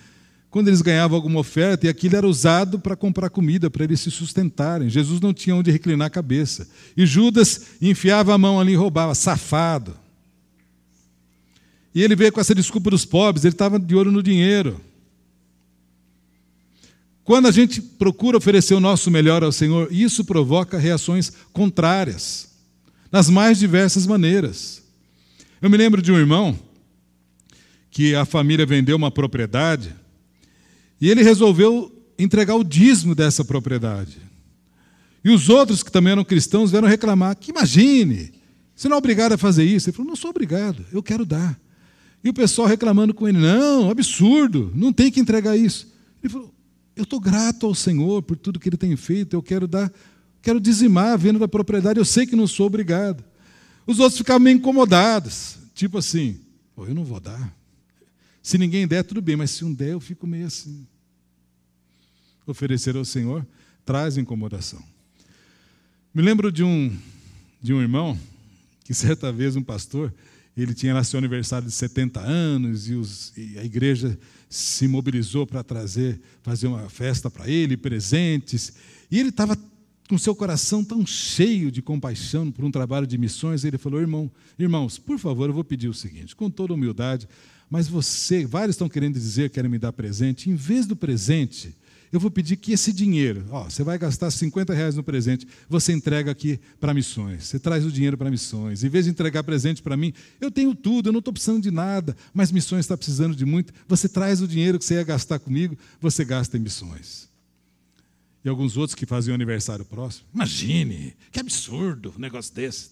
quando 0.50 0.68
eles 0.68 0.82
ganhavam 0.82 1.16
alguma 1.16 1.40
oferta, 1.40 1.86
e 1.86 1.90
aquilo 1.90 2.16
era 2.16 2.28
usado 2.28 2.80
para 2.80 2.96
comprar 2.96 3.30
comida, 3.30 3.70
para 3.70 3.84
eles 3.84 4.00
se 4.00 4.10
sustentarem. 4.10 4.90
Jesus 4.90 5.22
não 5.22 5.34
tinha 5.34 5.56
onde 5.56 5.70
reclinar 5.70 6.08
a 6.08 6.10
cabeça. 6.10 6.68
E 6.98 7.06
Judas 7.06 7.68
enfiava 7.82 8.34
a 8.34 8.38
mão 8.38 8.60
ali 8.60 8.74
e 8.74 8.76
roubava, 8.76 9.14
safado. 9.14 9.96
E 11.94 12.02
ele 12.02 12.16
veio 12.16 12.32
com 12.32 12.42
essa 12.42 12.56
desculpa 12.56 12.90
dos 12.90 13.06
pobres, 13.06 13.46
ele 13.46 13.54
estava 13.54 13.80
de 13.80 13.96
olho 13.96 14.12
no 14.12 14.24
dinheiro. 14.24 14.82
Quando 17.30 17.48
a 17.48 17.52
gente 17.52 17.80
procura 17.80 18.40
oferecer 18.40 18.74
o 18.74 18.80
nosso 18.80 19.12
melhor 19.12 19.44
ao 19.44 19.52
Senhor, 19.52 19.88
isso 19.92 20.26
provoca 20.26 20.80
reações 20.80 21.32
contrárias, 21.54 22.50
nas 23.12 23.30
mais 23.30 23.60
diversas 23.60 24.08
maneiras. 24.08 24.82
Eu 25.62 25.70
me 25.70 25.78
lembro 25.78 26.02
de 26.02 26.12
um 26.12 26.18
irmão 26.18 26.58
que 27.92 28.16
a 28.16 28.26
família 28.26 28.66
vendeu 28.66 28.98
uma 28.98 29.12
propriedade 29.12 29.94
e 31.00 31.08
ele 31.08 31.22
resolveu 31.22 31.96
entregar 32.18 32.56
o 32.56 32.64
dízimo 32.64 33.14
dessa 33.14 33.46
propriedade. 33.46 34.18
E 35.24 35.30
os 35.30 35.50
outros 35.50 35.84
que 35.84 35.92
também 35.92 36.14
eram 36.14 36.26
cristãos 36.26 36.72
vieram 36.72 36.88
reclamar: 36.88 37.36
que 37.36 37.52
imagine, 37.52 38.34
você 38.76 38.90
não 38.90 38.96
é 38.96 38.98
obrigado 38.98 39.34
a 39.34 39.38
fazer 39.38 39.66
isso. 39.66 39.88
Ele 39.88 39.96
falou: 39.96 40.10
não 40.10 40.16
sou 40.16 40.32
obrigado, 40.32 40.84
eu 40.92 41.04
quero 41.04 41.24
dar. 41.28 41.60
E 42.24 42.30
o 42.30 42.34
pessoal 42.34 42.68
reclamando 42.68 43.14
com 43.14 43.28
ele: 43.28 43.38
não, 43.38 43.92
absurdo, 43.92 44.72
não 44.74 44.92
tem 44.92 45.12
que 45.12 45.20
entregar 45.20 45.56
isso. 45.56 45.94
Ele 46.24 46.34
falou: 46.34 46.59
eu 47.00 47.04
estou 47.04 47.20
grato 47.20 47.66
ao 47.66 47.74
Senhor 47.74 48.22
por 48.22 48.36
tudo 48.36 48.60
que 48.60 48.68
ele 48.68 48.78
tem 48.78 48.96
feito, 48.96 49.34
eu 49.34 49.42
quero 49.42 49.68
dar, 49.68 49.92
quero 50.42 50.60
dizimar 50.60 51.14
a 51.14 51.18
venda 51.18 51.40
da 51.40 51.48
propriedade, 51.48 52.00
eu 52.00 52.06
sei 52.06 52.26
que 52.26 52.36
não 52.36 52.46
sou 52.46 52.68
obrigado. 52.68 53.24
Os 53.88 54.00
outros 54.00 54.18
ficavam 54.18 54.42
meio 54.42 54.58
incomodados, 54.58 55.58
tipo 55.74 55.98
assim: 55.98 56.40
eu 56.78 56.94
não 56.94 57.04
vou 57.04 57.20
dar. 57.20 57.56
Se 58.44 58.58
ninguém 58.58 58.88
der, 58.88 59.04
tudo 59.04 59.22
bem, 59.22 59.36
mas 59.36 59.52
se 59.52 59.64
um 59.64 59.74
der, 59.74 59.94
eu 59.94 60.00
fico 60.00 60.28
meio 60.28 60.46
assim. 60.46 60.86
Oferecer 62.46 62.96
ao 62.96 63.06
Senhor 63.06 63.46
traz 63.86 64.18
incomodação. 64.18 64.84
Me 66.14 66.22
lembro 66.22 66.52
de 66.52 66.64
um, 66.64 66.96
de 67.62 67.74
um 67.74 67.82
irmão 67.82 68.20
que 68.84 68.94
certa 68.94 69.32
vez 69.32 69.56
um 69.56 69.64
pastor, 69.64 70.14
ele 70.62 70.74
tinha 70.74 70.94
lá 70.94 71.04
seu 71.04 71.18
aniversário 71.18 71.68
de 71.68 71.74
70 71.74 72.20
anos 72.20 72.90
e, 72.90 72.94
os, 72.94 73.32
e 73.38 73.58
a 73.58 73.64
igreja 73.64 74.18
se 74.50 74.88
mobilizou 74.88 75.46
para 75.46 75.64
trazer, 75.64 76.20
fazer 76.42 76.68
uma 76.68 76.90
festa 76.90 77.30
para 77.30 77.48
ele, 77.48 77.78
presentes, 77.78 78.74
e 79.12 79.20
ele 79.20 79.30
estava 79.30 79.58
com 80.08 80.18
seu 80.18 80.36
coração 80.36 80.84
tão 80.84 81.06
cheio 81.06 81.72
de 81.72 81.84
compaixão 81.84 82.52
por 82.52 82.66
um 82.66 82.72
trabalho 82.72 83.06
de 83.06 83.18
missões, 83.18 83.64
ele 83.64 83.78
falou: 83.78 84.00
"Irmão, 84.00 84.32
irmãos, 84.58 84.98
por 84.98 85.20
favor, 85.20 85.50
eu 85.50 85.54
vou 85.54 85.64
pedir 85.64 85.88
o 85.88 85.94
seguinte, 85.94 86.36
com 86.36 86.50
toda 86.50 86.74
humildade, 86.74 87.28
mas 87.70 87.88
você, 87.88 88.46
vários 88.46 88.74
estão 88.74 88.90
querendo 88.90 89.14
dizer 89.14 89.50
que 89.50 89.56
querem 89.56 89.70
me 89.70 89.78
dar 89.78 89.94
presente. 89.94 90.50
Em 90.50 90.56
vez 90.56 90.88
do 90.88 90.96
presente, 90.96 91.76
eu 92.12 92.20
vou 92.20 92.32
pedir 92.32 92.58
que 92.58 92.72
esse 92.72 92.92
dinheiro, 92.92 93.46
ó, 93.52 93.66
você 93.66 93.84
vai 93.84 93.98
gastar 93.98 94.32
50 94.32 94.74
reais 94.74 94.96
no 94.96 95.04
presente, 95.04 95.48
você 95.68 95.94
entrega 95.94 96.32
aqui 96.32 96.60
para 96.80 96.94
missões. 96.94 97.46
Você 97.46 97.60
traz 97.60 97.86
o 97.86 97.92
dinheiro 97.92 98.18
para 98.18 98.32
missões. 98.32 98.84
Em 98.84 98.90
vez 98.90 99.06
de 99.06 99.12
entregar 99.12 99.44
presente 99.44 99.82
para 99.82 99.96
mim, 99.96 100.12
eu 100.42 100.50
tenho 100.50 100.74
tudo, 100.74 101.10
eu 101.10 101.14
não 101.14 101.20
estou 101.20 101.32
precisando 101.32 101.62
de 101.62 101.70
nada, 101.70 102.18
mas 102.34 102.52
missões 102.52 102.82
está 102.82 102.98
precisando 102.98 103.36
de 103.36 103.46
muito. 103.46 103.72
Você 103.88 104.10
traz 104.10 104.42
o 104.42 104.48
dinheiro 104.48 104.80
que 104.80 104.86
você 104.86 104.96
ia 104.96 105.04
gastar 105.04 105.38
comigo, 105.38 105.78
você 106.02 106.26
gasta 106.26 106.58
em 106.58 106.62
missões. 106.62 107.30
E 108.44 108.50
alguns 108.50 108.76
outros 108.76 108.96
que 108.96 109.06
faziam 109.06 109.36
aniversário 109.36 109.86
próximo. 109.86 110.28
Imagine, 110.34 111.16
que 111.32 111.40
absurdo 111.40 112.14
um 112.18 112.20
negócio 112.20 112.54
desse. 112.56 112.92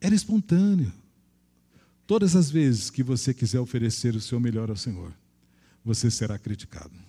Era 0.00 0.14
espontâneo. 0.14 0.92
Todas 2.06 2.36
as 2.36 2.50
vezes 2.50 2.90
que 2.90 3.02
você 3.02 3.34
quiser 3.34 3.58
oferecer 3.58 4.14
o 4.14 4.20
seu 4.20 4.38
melhor 4.38 4.70
ao 4.70 4.76
Senhor, 4.76 5.12
você 5.82 6.10
será 6.10 6.38
criticado. 6.38 7.03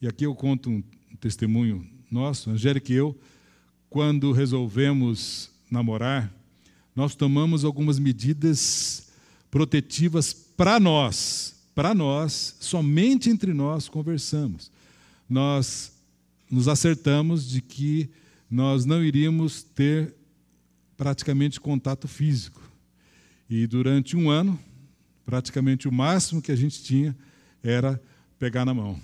E 0.00 0.06
aqui 0.06 0.24
eu 0.24 0.34
conto 0.34 0.70
um 0.70 0.82
testemunho 1.18 1.86
nosso, 2.10 2.50
Angélica 2.50 2.92
e 2.92 2.96
eu, 2.96 3.18
quando 3.88 4.32
resolvemos 4.32 5.50
namorar, 5.70 6.32
nós 6.94 7.14
tomamos 7.14 7.64
algumas 7.64 7.98
medidas 7.98 9.08
protetivas 9.50 10.32
para 10.32 10.78
nós, 10.78 11.56
para 11.74 11.94
nós, 11.94 12.56
somente 12.60 13.30
entre 13.30 13.52
nós 13.52 13.88
conversamos. 13.88 14.70
Nós 15.28 15.92
nos 16.50 16.68
acertamos 16.68 17.48
de 17.48 17.60
que 17.60 18.10
nós 18.50 18.84
não 18.84 19.02
iríamos 19.02 19.62
ter 19.62 20.14
praticamente 20.96 21.60
contato 21.60 22.06
físico. 22.06 22.62
E 23.48 23.66
durante 23.66 24.16
um 24.16 24.30
ano, 24.30 24.58
praticamente 25.24 25.88
o 25.88 25.92
máximo 25.92 26.40
que 26.40 26.52
a 26.52 26.56
gente 26.56 26.82
tinha 26.82 27.16
era 27.62 28.00
pegar 28.38 28.64
na 28.64 28.72
mão. 28.74 29.00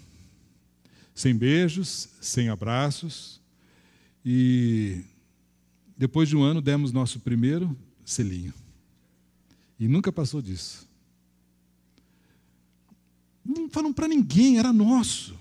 Sem 1.15 1.37
beijos, 1.37 2.09
sem 2.21 2.49
abraços. 2.49 3.41
E 4.25 5.03
depois 5.97 6.29
de 6.29 6.37
um 6.37 6.43
ano 6.43 6.61
demos 6.61 6.93
nosso 6.93 7.21
primeiro 7.21 7.77
selinho. 8.05 8.55
E 9.79 9.89
nunca 9.89 10.13
passou 10.13 10.41
disso. 10.41 10.89
Não 13.45 13.69
falam 13.69 13.93
para 13.93 14.07
ninguém, 14.07 14.59
era 14.59 14.73
nosso. 14.73 15.37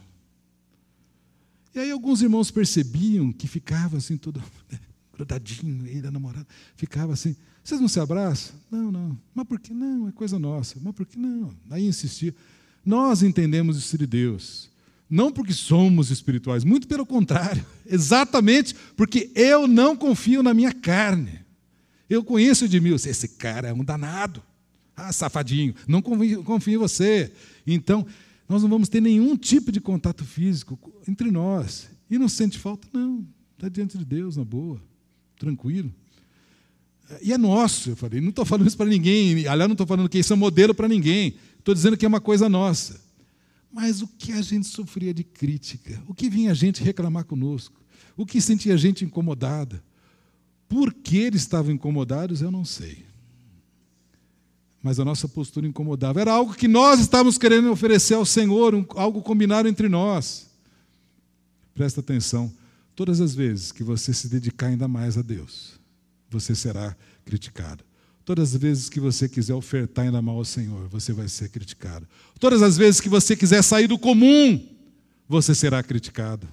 E 1.74 1.80
aí 1.80 1.92
alguns 1.92 2.22
irmãos 2.22 2.52
percebiam 2.52 3.32
que 3.32 3.48
ficava 3.48 3.98
assim 3.98 4.18
todo 4.18 4.44
grudadinho, 5.14 5.86
ele, 5.86 6.08
a 6.08 6.12
namorada, 6.12 6.48
ficava 6.76 7.14
assim. 7.14 7.36
Vocês 7.64 7.80
não 7.80 7.88
se 7.88 8.00
abraçam? 8.00 8.56
Não, 8.72 8.92
não. 8.92 9.20
Mas 9.36 9.48
por 9.48 9.60
que 9.60 9.74
não? 9.74 10.08
É 10.08 10.12
coisa 10.12 10.40
nossa. 10.40 10.80
Mas 10.82 10.96
por 10.96 11.06
que 11.06 11.18
não? 11.18 11.54
Aí 11.70 11.86
insistia. 11.86 12.36
Nós 12.84 13.22
entendemos 13.22 13.78
isso 13.78 13.98
de 13.98 14.08
Deus. 14.08 14.71
Não 15.12 15.30
porque 15.30 15.52
somos 15.52 16.10
espirituais, 16.10 16.64
muito 16.64 16.88
pelo 16.88 17.06
contrário, 17.06 17.66
exatamente 17.86 18.74
porque 18.96 19.30
eu 19.36 19.68
não 19.68 19.94
confio 19.94 20.42
na 20.42 20.54
minha 20.54 20.72
carne. 20.72 21.42
Eu 22.10 22.24
conheço 22.24 22.64
Edmilson, 22.64 23.10
esse 23.10 23.28
cara 23.28 23.68
é 23.68 23.74
um 23.74 23.84
danado. 23.84 24.42
Ah, 24.96 25.12
safadinho, 25.12 25.76
não 25.86 26.02
confio, 26.02 26.44
confio 26.44 26.76
em 26.76 26.78
você. 26.78 27.30
Então, 27.68 28.06
nós 28.48 28.62
não 28.62 28.70
vamos 28.70 28.88
ter 28.88 29.02
nenhum 29.02 29.36
tipo 29.36 29.70
de 29.70 29.82
contato 29.82 30.24
físico 30.24 30.80
entre 31.06 31.30
nós. 31.30 31.90
E 32.10 32.18
não 32.18 32.30
sente 32.30 32.58
falta? 32.58 32.88
Não. 32.94 33.26
Está 33.56 33.68
diante 33.68 33.98
de 33.98 34.06
Deus, 34.06 34.38
na 34.38 34.44
boa, 34.46 34.82
tranquilo. 35.38 35.94
E 37.22 37.34
é 37.34 37.38
nosso, 37.38 37.90
eu 37.90 37.96
falei. 37.98 38.22
Não 38.22 38.30
estou 38.30 38.46
falando 38.46 38.68
isso 38.68 38.78
para 38.78 38.90
ninguém. 38.90 39.48
Aliás, 39.48 39.68
não 39.68 39.74
estou 39.74 39.88
falando 39.88 40.08
que 40.08 40.20
isso 40.20 40.32
é 40.32 40.36
modelo 40.36 40.74
para 40.74 40.88
ninguém. 40.88 41.36
Estou 41.60 41.76
dizendo 41.76 41.98
que 41.98 42.06
é 42.06 42.08
uma 42.08 42.22
coisa 42.22 42.48
nossa. 42.48 43.00
Mas 43.72 44.02
o 44.02 44.08
que 44.08 44.34
a 44.34 44.42
gente 44.42 44.68
sofria 44.68 45.14
de 45.14 45.24
crítica? 45.24 46.02
O 46.08 46.14
que 46.14 46.30
vinha 46.30 46.52
a 46.52 46.56
gente 46.56 46.84
reclamar 46.84 47.24
conosco? 47.24 47.80
O 48.18 48.26
que 48.26 48.42
sentia 48.42 48.74
a 48.74 48.78
gente 48.78 49.06
incomodada? 49.06 49.82
Por 50.68 50.94
que 50.94 51.18
eles 51.18 51.42
estavam 51.42 51.72
incomodados, 51.72 52.42
eu 52.42 52.52
não 52.52 52.66
sei. 52.66 53.06
Mas 54.84 55.00
a 55.00 55.06
nossa 55.06 55.28
postura 55.28 55.68
incomodava. 55.68 56.20
Era 56.20 56.34
algo 56.34 56.54
que 56.54 56.68
nós 56.68 57.00
estávamos 57.00 57.38
querendo 57.38 57.72
oferecer 57.72 58.16
ao 58.16 58.26
Senhor, 58.26 58.74
um, 58.74 58.86
algo 58.96 59.22
combinado 59.22 59.68
entre 59.68 59.88
nós. 59.88 60.50
Presta 61.74 62.00
atenção. 62.00 62.52
Todas 62.96 63.22
as 63.22 63.34
vezes 63.34 63.72
que 63.72 63.84
você 63.84 64.14
se 64.14 64.28
dedicar 64.28 64.68
ainda 64.68 64.88
mais 64.88 65.18
a 65.18 65.22
Deus, 65.22 65.80
você 66.30 66.54
será 66.56 66.96
criticado. 67.24 67.84
Todas 68.24 68.54
as 68.54 68.62
vezes 68.62 68.90
que 68.90 69.00
você 69.00 69.28
quiser 69.28 69.54
ofertar 69.54 70.06
ainda 70.06 70.22
mal 70.22 70.38
ao 70.38 70.46
Senhor, 70.46 70.88
você 70.88 71.12
vai 71.12 71.28
ser 71.28 71.50
criticado. 71.50 72.08
Todas 72.40 72.62
as 72.62 72.78
vezes 72.78 73.02
que 73.02 73.10
você 73.10 73.36
quiser 73.36 73.64
sair 73.64 73.88
do 73.88 73.98
comum, 73.98 74.64
você 75.28 75.56
será 75.56 75.82
criticado. 75.82 76.48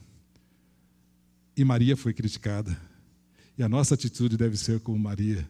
E 1.57 1.65
Maria 1.65 1.97
foi 1.97 2.15
criticada. 2.15 2.77
E 3.57 3.63
a 3.63 3.69
nossa 3.69 3.95
atitude 3.95 4.37
deve 4.37 4.57
ser 4.57 4.81
como 4.81 4.99
Maria. 4.99 5.49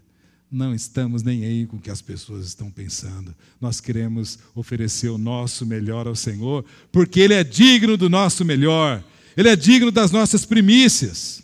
Não 0.50 0.74
estamos 0.74 1.22
nem 1.22 1.44
aí 1.44 1.66
com 1.66 1.76
o 1.76 1.80
que 1.80 1.90
as 1.90 2.00
pessoas 2.00 2.46
estão 2.46 2.70
pensando. 2.70 3.34
Nós 3.60 3.80
queremos 3.80 4.38
oferecer 4.54 5.10
o 5.10 5.18
nosso 5.18 5.66
melhor 5.66 6.06
ao 6.06 6.16
Senhor, 6.16 6.64
porque 6.90 7.20
Ele 7.20 7.34
é 7.34 7.44
digno 7.44 7.96
do 7.96 8.08
nosso 8.08 8.44
melhor. 8.44 9.04
Ele 9.36 9.50
é 9.50 9.54
digno 9.54 9.92
das 9.92 10.10
nossas 10.10 10.46
primícias. 10.46 11.42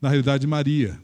Na 0.00 0.08
realidade, 0.08 0.46
Maria 0.46 0.98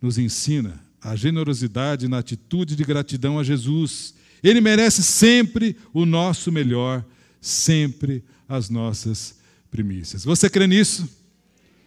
nos 0.00 0.18
ensina 0.18 0.83
a 1.04 1.14
generosidade 1.14 2.08
na 2.08 2.18
atitude 2.18 2.74
de 2.74 2.82
gratidão 2.82 3.38
a 3.38 3.44
Jesus. 3.44 4.14
Ele 4.42 4.60
merece 4.60 5.02
sempre 5.02 5.76
o 5.92 6.06
nosso 6.06 6.50
melhor, 6.50 7.04
sempre 7.40 8.24
as 8.48 8.70
nossas 8.70 9.38
primícias. 9.70 10.24
Você 10.24 10.48
crê 10.48 10.66
nisso? 10.66 11.06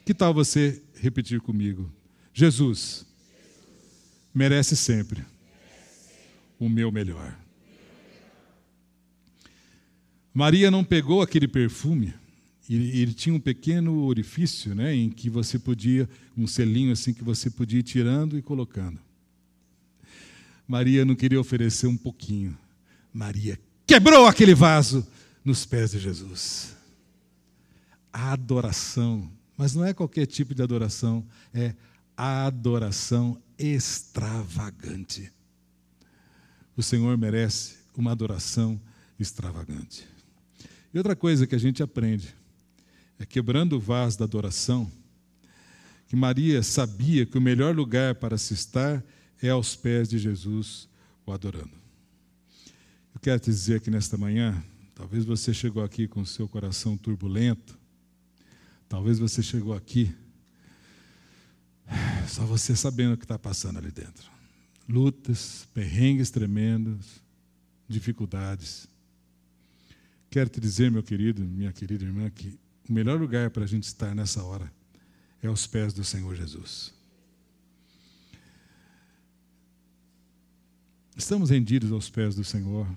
Que 0.06 0.14
tal 0.14 0.36
você 0.36 0.80
repetir 0.94 1.42
comigo? 1.42 1.92
Jesus 2.32 3.06
merece 4.34 4.76
sempre 4.76 5.26
o 6.60 6.70
meu 6.70 6.92
melhor. 6.92 7.36
Maria 10.32 10.70
não 10.70 10.84
pegou 10.84 11.24
aquele 11.24 11.48
perfume 11.48 12.14
e 12.70 13.02
ele 13.02 13.14
tinha 13.14 13.34
um 13.34 13.40
pequeno 13.40 14.04
orifício, 14.04 14.76
né, 14.76 14.94
em 14.94 15.10
que 15.10 15.28
você 15.30 15.58
podia, 15.58 16.08
um 16.38 16.46
selinho 16.46 16.92
assim 16.92 17.14
que 17.14 17.24
você 17.24 17.50
podia 17.50 17.80
ir 17.80 17.84
tirando 17.84 18.38
e 18.38 18.42
colocando. 18.44 19.07
Maria 20.68 21.06
não 21.06 21.16
queria 21.16 21.40
oferecer 21.40 21.88
um 21.88 21.96
pouquinho. 21.96 22.58
Maria 23.14 23.60
quebrou 23.86 24.28
aquele 24.28 24.54
vaso 24.54 25.08
nos 25.44 25.66
pés 25.66 25.92
de 25.92 26.00
Jesus. 26.00 26.76
A 28.12 28.34
adoração, 28.34 29.32
mas 29.56 29.74
não 29.74 29.86
é 29.86 29.94
qualquer 29.94 30.26
tipo 30.26 30.54
de 30.54 30.62
adoração, 30.62 31.26
é 31.54 31.74
adoração 32.18 33.42
extravagante. 33.58 35.32
O 36.76 36.84
Senhor 36.84 37.18
merece 37.18 37.78
uma 37.96 38.12
adoração 38.12 38.80
extravagante. 39.20 40.08
E 40.94 40.98
outra 40.98 41.16
coisa 41.16 41.48
que 41.48 41.56
a 41.56 41.60
gente 41.60 41.82
aprende 41.82 42.36
é 43.20 43.26
quebrando 43.26 43.78
o 43.78 43.80
vaso 43.80 44.20
da 44.20 44.26
adoração, 44.26 44.92
que 46.08 46.16
Maria 46.16 46.62
sabia 46.62 47.26
que 47.26 47.38
o 47.38 47.42
melhor 47.42 47.76
lugar 47.76 48.16
para 48.16 48.38
se 48.38 48.54
estar 48.54 49.04
é 49.42 49.50
aos 49.50 49.76
pés 49.76 50.10
de 50.10 50.18
Jesus, 50.18 50.88
o 51.26 51.32
adorando. 51.32 51.76
Eu 53.14 53.20
quero 53.22 53.40
te 53.40 53.50
dizer 53.50 53.82
que 53.82 53.90
nesta 53.90 54.18
manhã, 54.18 54.64
talvez 54.94 55.26
você 55.26 55.54
chegou 55.54 55.84
aqui 55.84 56.08
com 56.08 56.24
seu 56.26 56.48
coração 56.48 56.98
turbulento, 56.98 57.78
talvez 58.88 59.20
você 59.20 59.42
chegou 59.42 59.74
aqui 59.74 60.16
só 62.28 62.46
você 62.46 62.76
sabendo 62.76 63.14
o 63.14 63.18
que 63.18 63.26
está 63.26 63.40
passando 63.40 63.78
ali 63.78 63.92
dentro. 63.92 64.30
Lutas, 64.88 65.68
perrengues 65.74 66.30
tremendos, 66.30 67.22
dificuldades. 67.88 68.88
Quero 70.30 70.50
te 70.50 70.60
dizer, 70.60 70.92
meu 70.92 71.04
querido, 71.04 71.44
minha 71.44 71.72
querida 71.72 72.04
irmã, 72.04 72.30
que 72.30 72.60
o 72.90 72.94
melhor 72.94 73.20
lugar 73.20 73.50
para 73.50 73.64
a 73.64 73.68
gente 73.68 73.84
estar 73.84 74.14
nessa 74.14 74.44
hora 74.44 74.72
é 75.42 75.48
aos 75.48 75.68
pés 75.68 75.94
do 75.94 76.04
Senhor 76.04 76.36
Jesus. 76.36 76.94
Estamos 81.18 81.50
rendidos 81.50 81.92
aos 81.92 82.12
pés 82.12 82.36
do 82.36 82.44
Senhor. 82.44 82.88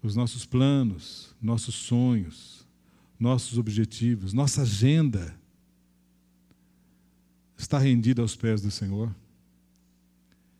Os 0.00 0.14
nossos 0.14 0.46
planos, 0.46 1.34
nossos 1.42 1.74
sonhos, 1.74 2.64
nossos 3.18 3.58
objetivos, 3.58 4.32
nossa 4.32 4.62
agenda 4.62 5.34
está 7.58 7.78
rendida 7.78 8.22
aos 8.22 8.36
pés 8.36 8.62
do 8.62 8.70
Senhor. 8.70 9.12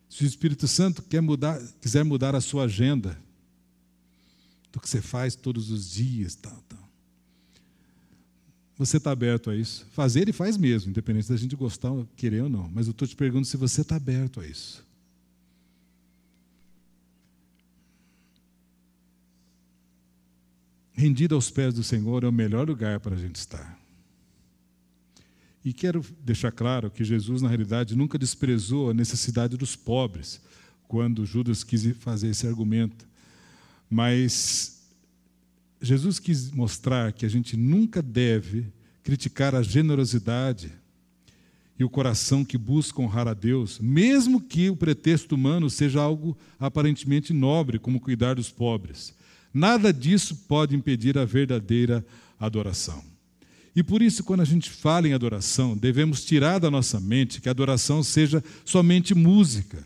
Se 0.09 0.25
o 0.25 0.27
Espírito 0.27 0.67
Santo 0.67 1.03
quer 1.03 1.21
mudar, 1.21 1.61
quiser 1.81 2.05
mudar 2.05 2.35
a 2.35 2.41
sua 2.41 2.65
agenda, 2.65 3.19
do 4.73 4.81
que 4.81 4.89
você 4.89 5.01
faz 5.01 5.37
todos 5.37 5.71
os 5.71 5.91
dias, 5.91 6.35
tal, 6.35 6.61
tal. 6.69 6.89
Você 8.77 8.97
está 8.97 9.13
aberto 9.13 9.51
a 9.51 9.57
isso? 9.57 9.87
Fazer 9.93 10.23
ele 10.23 10.33
faz 10.33 10.57
mesmo, 10.57 10.91
independente 10.91 11.29
da 11.29 11.37
gente 11.37 11.55
gostar, 11.55 11.93
querer 12.17 12.43
ou 12.43 12.49
não. 12.49 12.69
Mas 12.69 12.87
eu 12.87 12.91
estou 12.91 13.07
te 13.07 13.15
perguntando 13.15 13.47
se 13.47 13.57
você 13.57 13.83
está 13.83 13.97
aberto 13.97 14.41
a 14.41 14.47
isso. 14.47 14.85
Rendido 20.95 21.35
aos 21.35 21.51
pés 21.51 21.75
do 21.75 21.83
Senhor 21.83 22.25
é 22.25 22.29
o 22.29 22.33
melhor 22.33 22.69
lugar 22.69 23.01
para 23.01 23.15
a 23.15 23.19
gente 23.19 23.37
estar. 23.37 23.79
E 25.65 25.73
quero 25.73 26.05
deixar 26.25 26.51
claro 26.51 26.91
que 26.91 27.05
Jesus, 27.05 27.41
na 27.41 27.49
realidade, 27.49 27.97
nunca 27.97 28.19
desprezou 28.19 28.91
a 28.91 28.95
necessidade 28.95 29.57
dos 29.57 29.77
pobres, 29.77 30.41
quando 30.89 31.25
Judas 31.25 31.63
quis 31.63 31.97
fazer 31.99 32.29
esse 32.29 32.47
argumento. 32.47 33.07
Mas 33.89 34.83
Jesus 35.81 36.19
quis 36.19 36.51
mostrar 36.51 37.13
que 37.13 37.25
a 37.25 37.29
gente 37.29 37.57
nunca 37.57 38.03
deve 38.03 38.67
criticar 39.03 39.55
a 39.55 39.63
generosidade 39.63 40.73
e 41.79 41.85
o 41.85 41.91
coração 41.91 42.45
que 42.45 42.59
busca 42.59 43.01
honrar 43.01 43.27
a 43.27 43.35
Deus, 43.35 43.79
mesmo 43.81 44.41
que 44.41 44.69
o 44.69 44.77
pretexto 44.77 45.35
humano 45.35 45.71
seja 45.71 46.01
algo 46.01 46.37
aparentemente 46.59 47.33
nobre, 47.33 47.79
como 47.79 48.01
cuidar 48.01 48.35
dos 48.35 48.51
pobres. 48.51 49.15
Nada 49.53 49.93
disso 49.93 50.37
pode 50.49 50.75
impedir 50.75 51.19
a 51.19 51.25
verdadeira 51.25 52.05
adoração. 52.39 53.03
E 53.75 53.83
por 53.83 54.03
isso, 54.03 54.23
quando 54.23 54.41
a 54.41 54.45
gente 54.45 54.69
fala 54.69 55.09
em 55.09 55.15
adoração, 55.15 55.77
devemos 55.77 56.25
tirar 56.25 56.59
da 56.59 56.71
nossa 56.71 57.01
mente 57.01 57.41
que 57.41 57.49
a 57.49 57.53
adoração 57.53 58.03
seja 58.03 58.43
somente 58.65 59.15
música. 59.15 59.85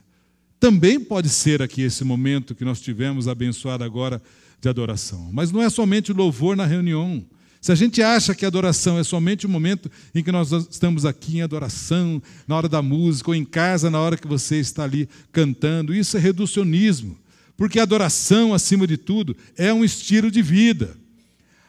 Também 0.58 0.98
pode 0.98 1.28
ser 1.28 1.62
aqui 1.62 1.82
esse 1.82 2.02
momento 2.02 2.54
que 2.54 2.64
nós 2.64 2.80
tivemos 2.80 3.28
abençoado 3.28 3.84
agora 3.84 4.20
de 4.60 4.68
adoração. 4.68 5.30
Mas 5.32 5.52
não 5.52 5.62
é 5.62 5.70
somente 5.70 6.12
louvor 6.12 6.56
na 6.56 6.66
reunião. 6.66 7.24
Se 7.60 7.70
a 7.70 7.74
gente 7.74 8.02
acha 8.02 8.34
que 8.34 8.44
a 8.44 8.48
adoração 8.48 8.98
é 8.98 9.04
somente 9.04 9.46
o 9.46 9.48
momento 9.48 9.90
em 10.14 10.22
que 10.22 10.32
nós 10.32 10.50
estamos 10.52 11.04
aqui 11.04 11.38
em 11.38 11.42
adoração, 11.42 12.22
na 12.46 12.56
hora 12.56 12.68
da 12.68 12.82
música, 12.82 13.30
ou 13.30 13.34
em 13.34 13.44
casa, 13.44 13.90
na 13.90 14.00
hora 14.00 14.16
que 14.16 14.26
você 14.26 14.56
está 14.56 14.84
ali 14.84 15.08
cantando, 15.30 15.94
isso 15.94 16.16
é 16.16 16.20
reducionismo. 16.20 17.18
Porque 17.56 17.80
adoração, 17.80 18.52
acima 18.52 18.86
de 18.86 18.96
tudo, 18.96 19.36
é 19.56 19.72
um 19.72 19.84
estilo 19.84 20.30
de 20.30 20.42
vida. 20.42 20.96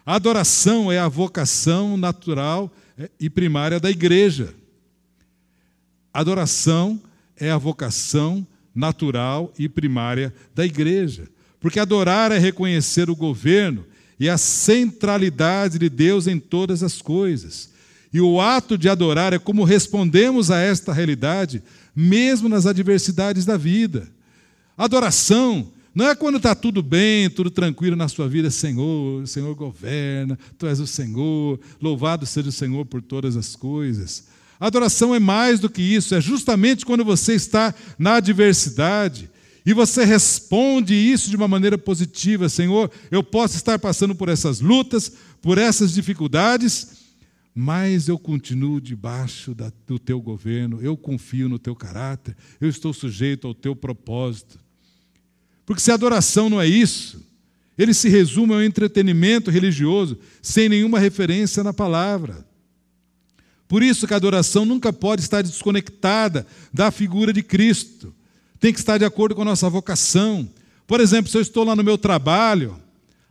A 0.06 0.16
adoração 0.16 0.92
é 0.92 1.00
a 1.00 1.08
vocação 1.08 1.98
natural 1.98 2.74
é, 2.98 3.10
e 3.20 3.30
primária 3.30 3.80
da 3.80 3.90
igreja. 3.90 4.54
Adoração 6.14 7.02
é 7.38 7.52
a 7.52 7.58
vocação 7.58 8.46
natural 8.74 9.54
e 9.58 9.70
primária 9.70 10.34
da 10.54 10.66
igreja. 10.66 11.28
Porque 11.60 11.80
adorar 11.80 12.32
é 12.32 12.38
reconhecer 12.38 13.10
o 13.10 13.16
governo 13.16 13.86
e 14.20 14.30
a 14.30 14.38
centralidade 14.38 15.80
de 15.80 15.90
Deus 15.90 16.28
em 16.28 16.40
todas 16.40 16.84
as 16.84 17.02
coisas. 17.02 17.70
E 18.12 18.22
o 18.22 18.40
ato 18.40 18.78
de 18.78 18.90
adorar 18.90 19.34
é 19.34 19.40
como 19.40 19.64
respondemos 19.64 20.50
a 20.50 20.60
esta 20.60 20.94
realidade, 20.94 21.62
mesmo 21.96 22.48
nas 22.48 22.66
adversidades 22.66 23.46
da 23.46 23.58
vida. 23.58 24.08
Adoração 24.78 25.72
Não 25.98 26.10
é 26.10 26.16
quando 26.16 26.38
está 26.38 26.54
tudo 26.54 26.84
bem, 26.84 27.28
tudo 27.28 27.50
tranquilo 27.50 27.96
na 27.96 28.08
sua 28.08 28.30
vida, 28.30 28.52
Senhor, 28.52 29.24
o 29.24 29.26
Senhor 29.26 29.56
governa, 29.56 30.38
Tu 30.56 30.68
és 30.68 30.80
o 30.80 30.86
Senhor, 30.86 31.60
louvado 31.82 32.24
seja 32.24 32.50
o 32.50 32.52
Senhor 32.52 32.86
por 32.86 33.02
todas 33.02 33.36
as 33.36 33.56
coisas. 33.56 34.26
Adoração 34.60 35.16
é 35.16 35.20
mais 35.20 35.60
do 35.60 35.68
que 35.68 35.82
isso, 35.82 36.14
é 36.14 36.22
justamente 36.22 36.86
quando 36.86 37.04
você 37.04 37.34
está 37.34 37.74
na 37.98 38.18
adversidade 38.18 39.28
e 39.66 39.74
você 39.74 40.06
responde 40.06 40.94
isso 40.94 41.32
de 41.32 41.36
uma 41.36 41.48
maneira 41.48 41.80
positiva: 41.80 42.48
Senhor, 42.48 42.92
eu 43.10 43.24
posso 43.24 43.56
estar 43.56 43.80
passando 43.80 44.14
por 44.14 44.30
essas 44.30 44.62
lutas, 44.62 45.12
por 45.42 45.58
essas 45.58 45.92
dificuldades, 45.92 47.08
mas 47.56 48.08
eu 48.08 48.20
continuo 48.20 48.80
debaixo 48.80 49.56
da, 49.56 49.74
do 49.88 49.98
teu 49.98 50.22
governo, 50.22 50.80
eu 50.80 50.96
confio 50.96 51.50
no 51.50 51.58
teu 51.58 51.76
caráter, 51.76 52.38
eu 52.62 52.70
estou 52.70 52.94
sujeito 52.94 53.48
ao 53.48 53.56
teu 53.56 53.76
propósito. 53.76 54.67
Porque 55.68 55.82
se 55.82 55.92
adoração 55.92 56.50
não 56.50 56.62
é 56.62 56.66
isso, 56.66 57.22
ele 57.78 57.94
se 57.94 58.08
resume 58.08 58.54
ao 58.54 58.64
entretenimento 58.64 59.52
religioso, 59.52 60.18
sem 60.42 60.70
nenhuma 60.70 60.98
referência 60.98 61.62
na 61.62 61.74
palavra. 61.74 62.48
Por 63.68 63.84
isso 63.84 64.08
que 64.08 64.14
a 64.14 64.18
adoração 64.18 64.64
nunca 64.66 64.94
pode 64.94 65.22
estar 65.22 65.42
desconectada 65.42 66.48
da 66.74 66.90
figura 66.90 67.34
de 67.34 67.44
Cristo. 67.44 68.16
Tem 68.62 68.72
que 68.72 68.80
estar 68.80 68.98
de 68.98 69.04
acordo 69.04 69.36
com 69.36 69.42
a 69.42 69.46
nossa 69.46 69.70
vocação. 69.70 70.50
Por 70.88 71.02
exemplo, 71.02 71.30
se 71.30 71.38
eu 71.38 71.42
estou 71.42 71.66
lá 71.66 71.76
no 71.76 71.84
meu 71.84 71.98
trabalho, 71.98 72.80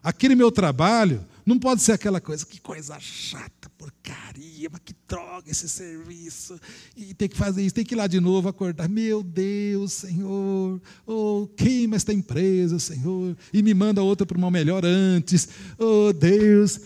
aquele 0.03 0.35
meu 0.35 0.53
trabalho 0.53 1.25
não 1.47 1.61
pode 1.61 1.81
ser 1.81 1.93
aquela 1.93 2.21
coisa, 2.21 2.45
que 2.45 2.61
coisa 2.61 2.99
chata, 2.99 3.71
porcaria, 3.79 4.69
mas 4.69 4.81
que 4.85 4.93
droga 5.07 5.49
esse 5.49 5.69
serviço. 5.69 6.59
E 6.97 7.15
tem 7.15 7.29
que 7.29 7.37
fazer 7.37 7.63
isso, 7.63 7.73
tem 7.77 7.85
que 7.85 7.95
ir 7.95 7.97
lá 7.97 8.09
de 8.09 8.19
novo 8.19 8.49
acordar. 8.49 8.89
Meu 8.89 9.23
Deus, 9.23 9.93
Senhor, 9.93 10.83
oh, 11.07 11.49
queima 11.57 11.95
esta 11.95 12.13
empresa, 12.13 12.81
Senhor, 12.81 13.37
e 13.53 13.63
me 13.63 13.73
manda 13.75 14.03
outra 14.03 14.27
para 14.27 14.37
uma 14.37 14.51
melhor 14.51 14.85
antes. 14.85 15.49
Oh, 15.79 16.13
Deus. 16.13 16.81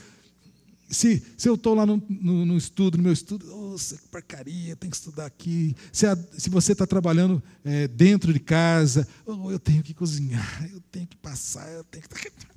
Se, 0.90 1.22
se 1.38 1.48
eu 1.48 1.54
estou 1.54 1.72
lá 1.72 1.86
no, 1.86 2.02
no, 2.10 2.44
no, 2.44 2.56
estudo, 2.58 2.98
no 2.98 3.04
meu 3.04 3.12
estudo, 3.12 3.46
oh, 3.54 3.76
que 3.78 4.08
porcaria, 4.08 4.76
tem 4.76 4.90
que 4.90 4.96
estudar 4.96 5.24
aqui. 5.24 5.74
Se, 5.90 6.04
a, 6.04 6.18
se 6.36 6.50
você 6.50 6.72
está 6.72 6.86
trabalhando 6.86 7.42
é, 7.64 7.88
dentro 7.88 8.30
de 8.30 8.40
casa, 8.40 9.08
oh, 9.24 9.50
eu 9.50 9.58
tenho 9.58 9.82
que 9.82 9.94
cozinhar, 9.94 10.68
eu 10.70 10.80
tenho 10.90 11.06
que 11.06 11.16
passar, 11.16 11.66
eu 11.72 11.84
tenho 11.84 12.04
que. 12.06 12.49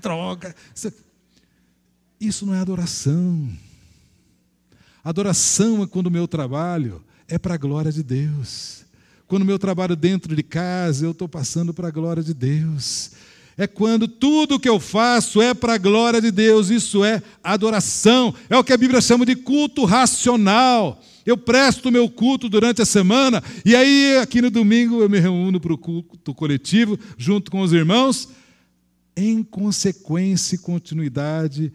Droga. 0.00 0.54
Isso 2.20 2.46
não 2.46 2.54
é 2.54 2.58
adoração. 2.58 3.50
Adoração 5.02 5.82
é 5.82 5.86
quando 5.86 6.06
o 6.06 6.10
meu 6.10 6.28
trabalho 6.28 7.04
é 7.28 7.38
para 7.38 7.54
a 7.54 7.58
glória 7.58 7.90
de 7.90 8.02
Deus. 8.02 8.84
Quando 9.26 9.42
o 9.42 9.46
meu 9.46 9.58
trabalho 9.58 9.96
dentro 9.96 10.36
de 10.36 10.42
casa, 10.42 11.04
eu 11.04 11.12
estou 11.12 11.28
passando 11.28 11.72
para 11.72 11.88
a 11.88 11.90
glória 11.90 12.22
de 12.22 12.34
Deus 12.34 13.12
é 13.56 13.66
quando 13.66 14.08
tudo 14.08 14.58
que 14.58 14.68
eu 14.68 14.80
faço 14.80 15.40
é 15.40 15.54
para 15.54 15.74
a 15.74 15.78
glória 15.78 16.20
de 16.20 16.30
Deus, 16.30 16.70
isso 16.70 17.04
é 17.04 17.22
adoração, 17.42 18.34
é 18.48 18.56
o 18.56 18.64
que 18.64 18.72
a 18.72 18.76
Bíblia 18.76 19.00
chama 19.00 19.26
de 19.26 19.36
culto 19.36 19.84
racional. 19.84 21.00
Eu 21.24 21.36
presto 21.36 21.88
o 21.88 21.92
meu 21.92 22.08
culto 22.08 22.48
durante 22.48 22.82
a 22.82 22.86
semana, 22.86 23.42
e 23.64 23.76
aí, 23.76 24.18
aqui 24.18 24.42
no 24.42 24.50
domingo, 24.50 25.00
eu 25.00 25.08
me 25.08 25.20
reúno 25.20 25.60
para 25.60 25.72
o 25.72 25.78
culto 25.78 26.34
coletivo, 26.34 26.98
junto 27.16 27.50
com 27.50 27.60
os 27.60 27.72
irmãos, 27.72 28.28
em 29.16 29.42
consequência 29.42 30.54
e 30.54 30.58
continuidade 30.58 31.72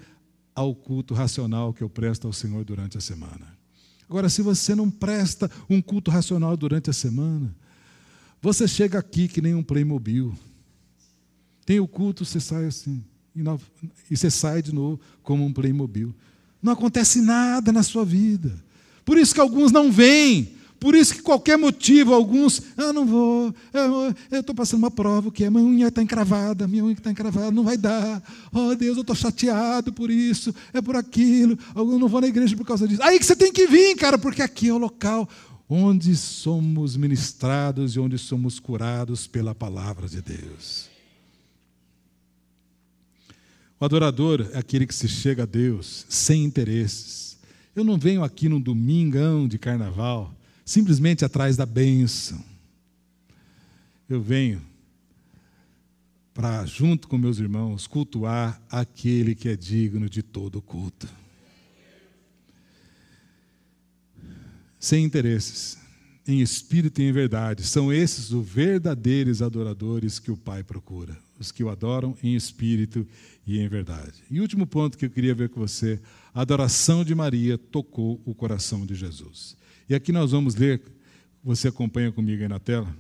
ao 0.56 0.74
culto 0.74 1.14
racional 1.14 1.74
que 1.74 1.84
eu 1.84 1.90
presto 1.90 2.26
ao 2.26 2.34
Senhor 2.34 2.64
durante 2.66 2.98
a 2.98 3.02
semana. 3.02 3.56
Agora, 4.10 4.30
se 4.30 4.42
você 4.42 4.74
não 4.74 4.90
presta 4.90 5.52
um 5.70 5.82
culto 5.82 6.10
racional 6.10 6.56
durante 6.56 6.90
a 6.90 6.94
semana, 6.94 7.56
você 8.42 8.68
chega 8.68 8.98
aqui 8.98 9.28
que 9.28 9.42
nem 9.42 9.54
um 9.54 9.64
Playmobil. 9.64 10.34
Tem 11.66 11.80
o 11.80 11.88
culto, 11.88 12.24
você 12.24 12.40
sai 12.40 12.66
assim. 12.66 13.04
E 14.10 14.16
você 14.16 14.32
sai 14.32 14.62
de 14.62 14.74
novo 14.74 15.00
como 15.22 15.46
um 15.46 15.54
Playmobil. 15.54 16.16
Não 16.62 16.74
acontece 16.74 17.22
nada 17.22 17.72
na 17.72 17.84
sua 17.84 18.04
vida. 18.04 18.64
Por 19.06 19.18
isso 19.18 19.34
que 19.34 19.42
alguns 19.42 19.72
não 19.72 19.92
vêm. 19.92 20.57
Por 20.80 20.94
isso 20.94 21.16
que 21.16 21.22
qualquer 21.22 21.58
motivo, 21.58 22.14
alguns, 22.14 22.62
ah, 22.78 22.94
não 22.94 23.06
vou, 23.06 23.56
eu 24.32 24.40
estou 24.40 24.54
passando 24.54 24.80
uma 24.80 24.92
prova, 24.92 25.32
que 25.32 25.44
é, 25.44 25.50
minha 25.50 25.64
unha 25.64 25.88
está 25.88 26.04
encravada, 26.04 26.68
minha 26.68 26.84
unha 26.84 26.94
está 26.94 27.10
encravada, 27.10 27.52
não 27.52 27.64
vai 27.64 27.78
dar. 27.78 28.22
Oh 28.54 28.76
Deus, 28.76 28.98
eu 28.98 29.02
estou 29.02 29.16
chateado 29.16 29.92
por 29.92 30.12
isso, 30.12 30.54
é 30.74 30.82
por 30.82 30.96
aquilo, 30.96 31.58
eu 31.76 31.98
não 31.98 32.08
vou 32.08 32.22
na 32.22 32.28
igreja 32.28 32.56
por 32.56 32.66
causa 32.66 32.88
disso. 32.88 33.02
Aí 33.02 33.18
que 33.18 33.26
você 33.26 33.36
tem 33.36 33.52
que 33.52 33.66
vir, 33.66 33.96
cara, 33.96 34.18
porque 34.18 34.42
aqui 34.42 34.70
é 34.70 34.74
o 34.74 34.78
local 34.78 35.28
onde 35.70 36.16
somos 36.16 36.96
ministrados 36.96 37.96
e 37.96 38.00
onde 38.00 38.18
somos 38.18 38.60
curados 38.60 39.28
pela 39.28 39.54
palavra 39.54 40.08
de 40.08 40.22
Deus. 40.22 40.90
O 43.80 43.86
adorador 43.86 44.50
é 44.54 44.58
aquele 44.58 44.88
que 44.88 44.96
se 44.96 45.08
chega 45.08 45.44
a 45.44 45.46
Deus 45.46 46.06
sem 46.10 46.44
interesses. 46.44 47.38
Eu 47.76 47.84
não 47.84 47.98
venho 47.98 48.24
aqui 48.24 48.50
num 48.50 48.60
domingão 48.60 49.48
de 49.48 49.60
carnaval, 49.60 50.34
simplesmente 50.68 51.24
atrás 51.24 51.56
da 51.56 51.66
bênção. 51.66 52.44
Eu 54.10 54.22
venho 54.22 54.62
para, 56.34 56.66
junto 56.66 57.08
com 57.08 57.18
meus 57.18 57.40
irmãos, 57.40 57.88
cultuar 57.88 58.62
aquele 58.70 59.34
que 59.34 59.48
é 59.48 59.56
digno 59.56 60.10
de 60.10 60.22
todo 60.22 60.62
culto. 60.62 61.08
Sem 64.78 65.06
interesses, 65.06 65.78
em 66.28 66.42
espírito 66.42 67.02
e 67.02 67.06
em 67.06 67.14
verdade. 67.14 67.64
São 67.64 67.92
esses 67.92 68.32
os 68.32 68.46
verdadeiros 68.46 69.42
adoradores 69.42 70.20
que 70.20 70.30
o 70.30 70.38
Pai 70.38 70.64
procura 70.64 71.18
os 71.40 71.52
que 71.52 71.64
o 71.64 71.70
adoram 71.70 72.18
em 72.22 72.36
espírito 72.36 73.08
e 73.46 73.60
em 73.60 73.68
verdade. 73.68 74.24
E 74.30 74.42
último 74.42 74.68
ponto 74.68 74.98
que 74.98 75.06
eu 75.06 75.10
queria 75.10 75.34
ver 75.34 75.50
com 75.50 75.62
você: 75.62 76.00
a 76.34 76.42
adoração 76.42 77.06
de 77.06 77.16
Maria 77.16 77.58
tocou 77.58 78.22
o 78.26 78.36
coração 78.36 78.86
de 78.86 78.96
Jesus. 78.96 79.56
E 79.90 79.96
aqui 79.96 80.12
nós 80.12 80.32
vamos 80.32 80.56
ler, 80.56 80.82
você 81.44 81.70
acompanha 81.70 82.12
comigo 82.12 82.42
aí 82.42 82.48
na 82.48 82.60
tela. 82.60 82.94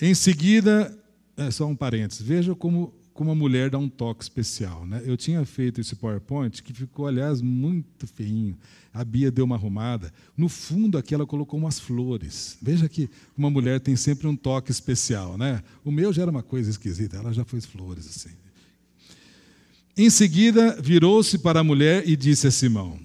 Em 0.00 0.14
seguida, 0.14 0.96
é 1.36 1.50
só 1.50 1.66
um 1.66 1.76
parênteses, 1.76 2.22
veja 2.26 2.54
como 2.54 2.94
como 3.16 3.30
a 3.30 3.34
mulher 3.34 3.70
dá 3.70 3.78
um 3.78 3.88
toque 3.88 4.22
especial. 4.22 4.86
Né? 4.86 5.02
Eu 5.04 5.16
tinha 5.16 5.42
feito 5.44 5.80
esse 5.80 5.96
PowerPoint, 5.96 6.62
que 6.62 6.72
ficou, 6.72 7.06
aliás, 7.06 7.40
muito 7.40 8.06
feinho. 8.06 8.56
A 8.92 9.02
Bia 9.02 9.30
deu 9.30 9.46
uma 9.46 9.56
arrumada. 9.56 10.12
No 10.36 10.50
fundo, 10.50 10.98
aqui 10.98 11.14
ela 11.14 11.26
colocou 11.26 11.58
umas 11.58 11.80
flores. 11.80 12.58
Veja 12.60 12.88
que 12.88 13.08
uma 13.36 13.48
mulher 13.48 13.80
tem 13.80 13.96
sempre 13.96 14.26
um 14.26 14.36
toque 14.36 14.70
especial. 14.70 15.38
Né? 15.38 15.62
O 15.82 15.90
meu 15.90 16.12
já 16.12 16.22
era 16.22 16.30
uma 16.30 16.42
coisa 16.42 16.70
esquisita, 16.70 17.16
ela 17.16 17.32
já 17.32 17.44
fez 17.44 17.64
flores 17.64 18.06
assim. 18.06 18.36
Em 19.96 20.10
seguida, 20.10 20.78
virou-se 20.80 21.38
para 21.38 21.60
a 21.60 21.64
mulher 21.64 22.06
e 22.06 22.14
disse 22.16 22.46
a 22.46 22.50
Simão: 22.50 23.00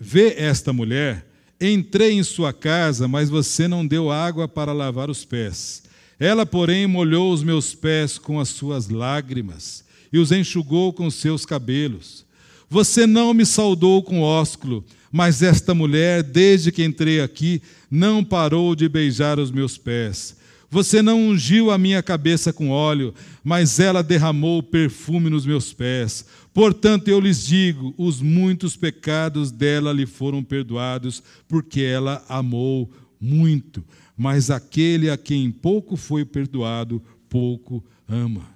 Vê 0.00 0.34
esta 0.38 0.72
mulher, 0.72 1.26
entrei 1.60 2.12
em 2.12 2.22
sua 2.22 2.54
casa, 2.54 3.06
mas 3.06 3.28
você 3.28 3.68
não 3.68 3.86
deu 3.86 4.10
água 4.10 4.48
para 4.48 4.72
lavar 4.72 5.10
os 5.10 5.26
pés. 5.26 5.82
Ela, 6.18 6.46
porém, 6.46 6.86
molhou 6.86 7.30
os 7.30 7.42
meus 7.42 7.74
pés 7.74 8.16
com 8.16 8.40
as 8.40 8.48
suas 8.48 8.88
lágrimas 8.88 9.84
e 10.10 10.18
os 10.18 10.32
enxugou 10.32 10.90
com 10.90 11.10
seus 11.10 11.44
cabelos. 11.44 12.24
Você 12.68 13.06
não 13.06 13.34
me 13.34 13.44
saudou 13.44 14.02
com 14.02 14.22
ósculo, 14.22 14.82
mas 15.12 15.42
esta 15.42 15.74
mulher, 15.74 16.22
desde 16.22 16.72
que 16.72 16.82
entrei 16.82 17.20
aqui, 17.20 17.60
não 17.90 18.24
parou 18.24 18.74
de 18.74 18.88
beijar 18.88 19.38
os 19.38 19.50
meus 19.50 19.76
pés. 19.76 20.36
Você 20.70 21.02
não 21.02 21.20
ungiu 21.28 21.70
a 21.70 21.76
minha 21.76 22.02
cabeça 22.02 22.52
com 22.52 22.70
óleo, 22.70 23.12
mas 23.42 23.80
ela 23.80 24.02
derramou 24.02 24.62
perfume 24.62 25.28
nos 25.28 25.44
meus 25.44 25.72
pés. 25.72 26.24
Portanto, 26.54 27.08
eu 27.08 27.18
lhes 27.18 27.44
digo: 27.44 27.92
os 27.98 28.22
muitos 28.22 28.76
pecados 28.76 29.50
dela 29.50 29.92
lhe 29.92 30.06
foram 30.06 30.44
perdoados, 30.44 31.22
porque 31.48 31.80
ela 31.80 32.24
amou 32.28 32.88
muito 33.20 33.84
mas 34.22 34.50
aquele 34.50 35.08
a 35.08 35.16
quem 35.16 35.50
pouco 35.50 35.96
foi 35.96 36.26
perdoado, 36.26 37.02
pouco 37.26 37.82
ama. 38.06 38.46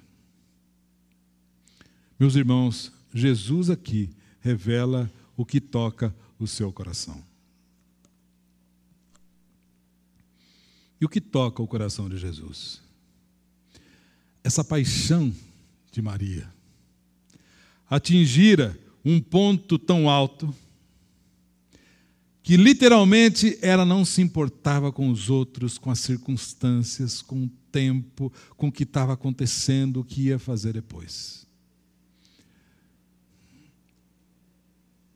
Meus 2.19 2.35
irmãos, 2.35 2.93
Jesus 3.11 3.71
aqui 3.71 4.11
revela 4.41 5.11
o 5.35 5.43
que 5.43 5.59
toca 5.59 6.15
o 6.37 6.45
seu 6.45 6.71
coração. 6.71 7.19
E 11.05 11.07
o 11.07 11.09
que 11.09 11.21
toca 11.21 11.61
o 11.61 11.67
coração 11.67 12.09
de 12.09 12.17
Jesus? 12.17 12.81
Essa 14.43 14.63
paixão 14.63 15.31
de 15.91 16.01
Maria 16.01 16.51
atingira 17.87 18.75
um 19.05 19.21
ponto 19.21 19.77
tão 19.77 20.09
alto 20.09 20.51
que 22.41 22.57
literalmente 22.57 23.55
ela 23.61 23.85
não 23.85 24.03
se 24.03 24.19
importava 24.19 24.91
com 24.91 25.11
os 25.11 25.29
outros, 25.29 25.77
com 25.77 25.91
as 25.91 25.99
circunstâncias, 25.99 27.21
com 27.21 27.43
o 27.43 27.51
tempo, 27.71 28.33
com 28.57 28.69
o 28.69 28.71
que 28.71 28.81
estava 28.81 29.13
acontecendo, 29.13 29.99
o 29.99 30.03
que 30.03 30.23
ia 30.23 30.39
fazer 30.39 30.73
depois. 30.73 31.44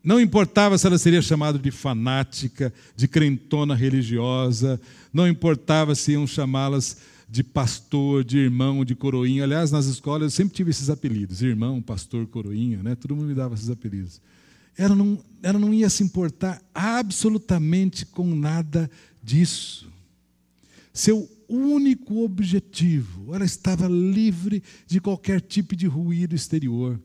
Não 0.04 0.20
importava 0.20 0.78
se 0.78 0.88
ela 0.88 0.97
seria 0.97 1.22
chamada 1.22 1.60
de 1.60 1.72
fanática, 1.72 2.74
de 2.95 3.08
crentona 3.08 3.76
religiosa, 3.76 4.80
não 5.14 5.28
importava 5.28 5.93
se 5.93 6.14
iam 6.14 6.26
chamá-las 6.26 6.97
de 7.30 7.43
pastor, 7.43 8.24
de 8.24 8.38
irmão, 8.38 8.84
de 8.84 8.95
coroinha. 8.95 9.43
Aliás, 9.43 9.72
nas 9.72 9.86
escolas 9.86 10.24
eu 10.24 10.30
sempre 10.30 10.56
tive 10.56 10.72
esses 10.72 10.89
apelidos: 10.89 11.41
irmão, 11.41 11.82
pastor, 11.82 12.26
coroinha, 12.28 12.82
né? 12.82 12.95
todo 12.95 13.16
mundo 13.16 13.28
me 13.28 13.36
dava 13.36 13.54
esses 13.54 13.70
apelidos. 13.70 14.22
Ela 14.78 14.95
não, 14.95 15.20
ela 15.43 15.60
não 15.60 15.74
ia 15.74 15.89
se 15.89 16.04
importar 16.04 16.62
absolutamente 16.74 18.06
com 18.06 18.34
nada 18.34 18.89
disso. 19.22 19.89
Seu 20.93 21.30
único 21.50 22.24
objetivo, 22.24 23.36
ela 23.36 23.43
estava 23.43 23.88
livre 23.88 24.64
de 24.88 25.02
qualquer 25.02 25.41
tipo 25.41 25.76
de 25.76 25.88
ruído 25.88 26.34
exterior. 26.34 27.00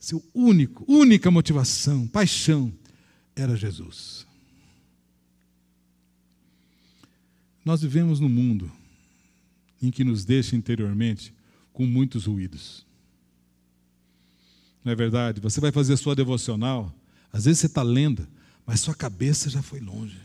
Seu 0.00 0.24
único, 0.34 0.82
única 0.90 1.30
motivação, 1.30 2.08
paixão, 2.08 2.72
era 3.36 3.54
Jesus. 3.54 4.26
Nós 7.62 7.82
vivemos 7.82 8.18
num 8.18 8.28
mundo 8.28 8.72
em 9.80 9.90
que 9.90 10.02
nos 10.02 10.24
deixa 10.24 10.56
interiormente 10.56 11.34
com 11.70 11.84
muitos 11.84 12.24
ruídos. 12.24 12.86
Não 14.82 14.92
é 14.92 14.96
verdade? 14.96 15.38
Você 15.38 15.60
vai 15.60 15.70
fazer 15.70 15.92
a 15.92 15.98
sua 15.98 16.16
devocional, 16.16 16.94
às 17.30 17.44
vezes 17.44 17.60
você 17.60 17.66
está 17.66 17.82
lendo, 17.82 18.26
mas 18.64 18.80
sua 18.80 18.94
cabeça 18.94 19.50
já 19.50 19.60
foi 19.60 19.80
longe. 19.80 20.18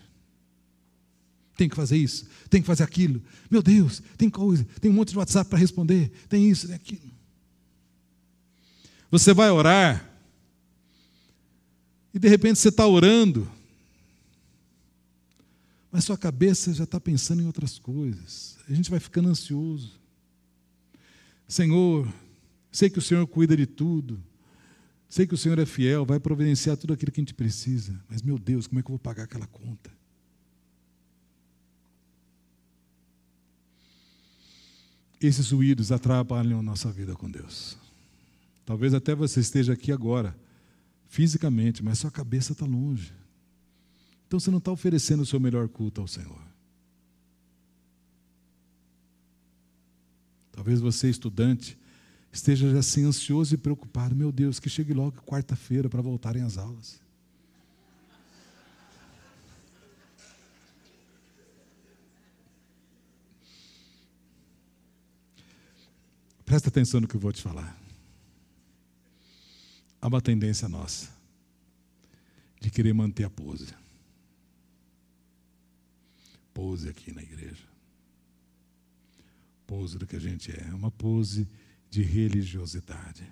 Tem 1.58 1.68
que 1.68 1.76
fazer 1.76 1.98
isso, 1.98 2.26
tem 2.50 2.62
que 2.62 2.68
fazer 2.68 2.84
aquilo. 2.84 3.22
Meu 3.52 3.62
Deus, 3.62 4.02
tem 4.18 4.30
coisa, 4.30 4.66
tem 4.80 4.90
um 4.90 4.94
monte 4.94 5.12
de 5.12 5.18
WhatsApp 5.18 5.50
para 5.50 5.60
responder, 5.60 6.10
tem 6.30 6.50
isso, 6.50 6.68
tem 6.68 6.76
aquilo. 6.78 7.15
Você 9.18 9.34
vai 9.34 9.50
orar, 9.50 10.12
e 12.14 12.20
de 12.20 12.28
repente 12.28 12.60
você 12.60 12.68
está 12.68 12.86
orando, 12.86 13.50
mas 15.90 16.04
sua 16.04 16.18
cabeça 16.18 16.74
já 16.74 16.84
está 16.84 17.00
pensando 17.00 17.42
em 17.42 17.46
outras 17.46 17.80
coisas. 17.80 18.58
A 18.68 18.74
gente 18.74 18.92
vai 18.92 19.00
ficando 19.00 19.30
ansioso. 19.30 20.02
Senhor, 21.48 22.14
sei 22.70 22.90
que 22.90 23.00
o 23.00 23.02
Senhor 23.02 23.26
cuida 23.26 23.56
de 23.56 23.66
tudo. 23.66 24.22
Sei 25.08 25.26
que 25.26 25.34
o 25.34 25.38
Senhor 25.38 25.60
é 25.60 25.66
fiel, 25.66 26.06
vai 26.06 26.20
providenciar 26.20 26.76
tudo 26.76 26.92
aquilo 26.92 27.10
que 27.10 27.22
a 27.22 27.24
gente 27.24 27.34
precisa. 27.34 27.98
Mas, 28.10 28.22
meu 28.22 28.38
Deus, 28.38 28.68
como 28.68 28.82
é 28.82 28.84
que 28.84 28.88
eu 28.88 28.96
vou 28.96 29.00
pagar 29.00 29.24
aquela 29.24 29.48
conta? 29.48 29.90
Esses 35.22 35.52
ruídos 35.52 35.90
atrapalham 35.90 36.60
a 36.60 36.62
nossa 36.62 36.92
vida 36.92 37.16
com 37.16 37.32
Deus. 37.32 37.85
Talvez 38.66 38.94
até 38.94 39.14
você 39.14 39.40
esteja 39.40 39.74
aqui 39.74 39.92
agora, 39.92 40.36
fisicamente, 41.08 41.84
mas 41.84 42.00
sua 42.00 42.10
cabeça 42.10 42.54
está 42.54 42.66
longe. 42.66 43.14
Então 44.28 44.40
você 44.40 44.50
não 44.50 44.58
está 44.58 44.72
oferecendo 44.72 45.22
o 45.22 45.26
seu 45.26 45.40
melhor 45.40 45.70
culto 45.70 46.02
ao 46.02 46.08
Senhor. 46.08 46.42
Talvez 50.52 50.80
você, 50.80 51.10
estudante, 51.10 51.78
esteja 52.32 52.72
já 52.72 52.80
assim 52.80 53.06
ansioso 53.06 53.54
e 53.54 53.58
preocupado. 53.58 54.16
Meu 54.16 54.32
Deus, 54.32 54.60
que 54.60 54.70
chegue 54.70 54.94
logo 54.94 55.22
quarta-feira 55.22 55.88
para 55.88 56.02
voltarem 56.02 56.42
às 56.42 56.58
aulas. 56.58 57.00
Presta 66.46 66.70
atenção 66.70 67.02
no 67.02 67.08
que 67.08 67.16
eu 67.16 67.20
vou 67.20 67.34
te 67.34 67.42
falar. 67.42 67.85
Há 70.06 70.08
uma 70.08 70.22
tendência 70.22 70.70
nossa 70.70 71.10
de 72.62 72.70
querer 72.70 72.94
manter 72.94 73.24
a 73.24 73.30
pose 73.30 73.74
pose 76.54 76.88
aqui 76.88 77.12
na 77.12 77.24
igreja. 77.24 77.68
Pose 79.66 79.98
do 79.98 80.06
que 80.06 80.16
a 80.16 80.20
gente 80.20 80.52
é, 80.52 80.72
uma 80.76 80.92
pose 80.92 81.50
de 81.90 82.04
religiosidade, 82.04 83.28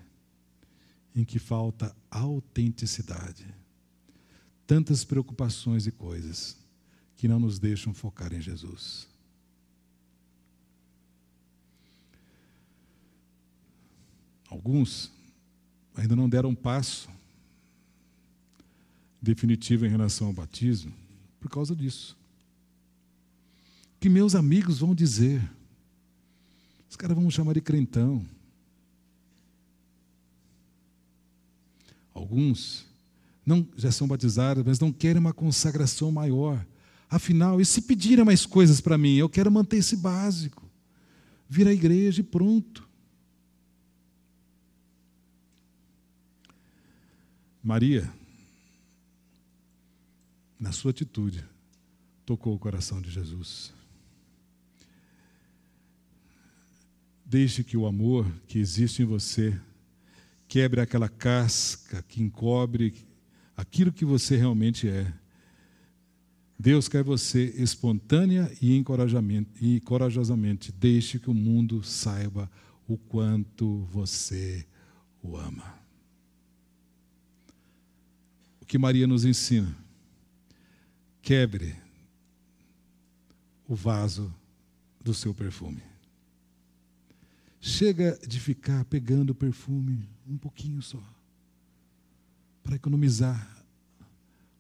em 1.16 1.24
que 1.24 1.38
falta 1.38 1.96
autenticidade. 2.10 3.46
Tantas 4.66 5.04
preocupações 5.04 5.86
e 5.86 5.92
coisas 5.92 6.58
que 7.16 7.28
não 7.28 7.40
nos 7.40 7.60
deixam 7.60 7.94
focar 7.94 8.34
em 8.34 8.42
Jesus. 8.42 9.08
Alguns 14.50 15.12
ainda 15.96 16.16
não 16.16 16.30
deram 16.30 16.50
um 16.50 16.56
passo 16.56 17.10
definitivo 19.22 19.86
em 19.86 19.90
relação 19.90 20.28
ao 20.28 20.34
batismo 20.34 20.94
por 21.40 21.50
causa 21.50 21.76
disso 21.76 22.18
que 24.04 24.10
meus 24.10 24.36
amigos 24.36 24.80
vão 24.80 24.94
dizer. 24.94 25.42
Os 26.90 26.98
caras 26.98 27.16
vão 27.16 27.24
me 27.24 27.32
chamar 27.32 27.54
de 27.54 27.62
crentão. 27.62 28.22
Alguns 32.14 32.86
não 33.46 33.66
já 33.78 33.94
são 33.94 34.06
batizados, 34.06 34.62
mas 34.66 34.78
não 34.78 34.92
querem 34.92 35.22
uma 35.22 35.32
consagração 35.32 36.12
maior. 36.12 36.66
Afinal, 37.10 37.62
e 37.62 37.66
se 37.66 37.84
pedirem 37.84 38.26
mais 38.26 38.46
coisas 38.46 38.82
para 38.82 38.98
mim? 38.98 39.16
Eu 39.16 39.30
quero 39.30 39.50
manter 39.50 39.78
esse 39.78 39.96
básico. 39.96 40.70
Vir 41.48 41.70
à 41.70 41.72
igreja 41.72 42.20
e 42.20 42.26
pronto. 42.26 42.86
Maria, 47.64 48.14
na 50.60 50.74
sua 50.74 50.92
atitude, 50.92 51.46
tocou 52.26 52.54
o 52.54 52.60
coração 52.60 53.02
de 53.02 53.10
Jesus. 53.10 53.74
Deixe 57.26 57.64
que 57.64 57.78
o 57.78 57.86
amor 57.86 58.30
que 58.50 58.60
existe 58.60 59.02
em 59.02 59.06
você 59.06 59.58
quebre 60.46 60.82
aquela 60.82 61.08
casca 61.08 62.04
que 62.04 62.22
encobre 62.22 62.94
aquilo 63.56 63.94
que 63.94 64.04
você 64.04 64.36
realmente 64.36 64.90
é. 64.90 65.14
Deus 66.60 66.90
quer 66.90 67.02
você 67.02 67.46
espontânea 67.56 68.52
e 68.62 68.76
e 69.62 69.80
corajosamente. 69.80 70.70
Deixe 70.74 71.18
que 71.18 71.30
o 71.30 71.34
mundo 71.34 71.82
saiba 71.82 72.52
o 72.86 72.98
quanto 72.98 73.86
você 73.86 74.68
o 75.22 75.38
ama. 75.38 75.83
Que 78.74 78.78
Maria 78.80 79.06
nos 79.06 79.24
ensina? 79.24 79.78
Quebre 81.22 81.76
o 83.68 83.76
vaso 83.76 84.34
do 85.00 85.14
seu 85.14 85.32
perfume. 85.32 85.84
Chega 87.62 88.18
de 88.28 88.40
ficar 88.40 88.84
pegando 88.86 89.36
perfume 89.36 90.10
um 90.28 90.40
pouquinho 90.40 90.82
só, 90.82 91.00
para 92.64 92.76
economizar. 92.76 93.64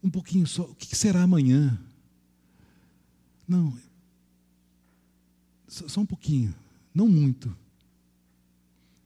Um 0.03 0.11
pouquinho 0.11 0.45
só. 0.45 0.61
O 0.61 0.75
que 0.75 0.95
será 0.95 1.23
amanhã? 1.23 1.75
Não. 3.47 3.75
Só 5.67 6.01
um 6.01 6.05
pouquinho, 6.05 6.53
não 6.93 7.07
muito. 7.07 7.57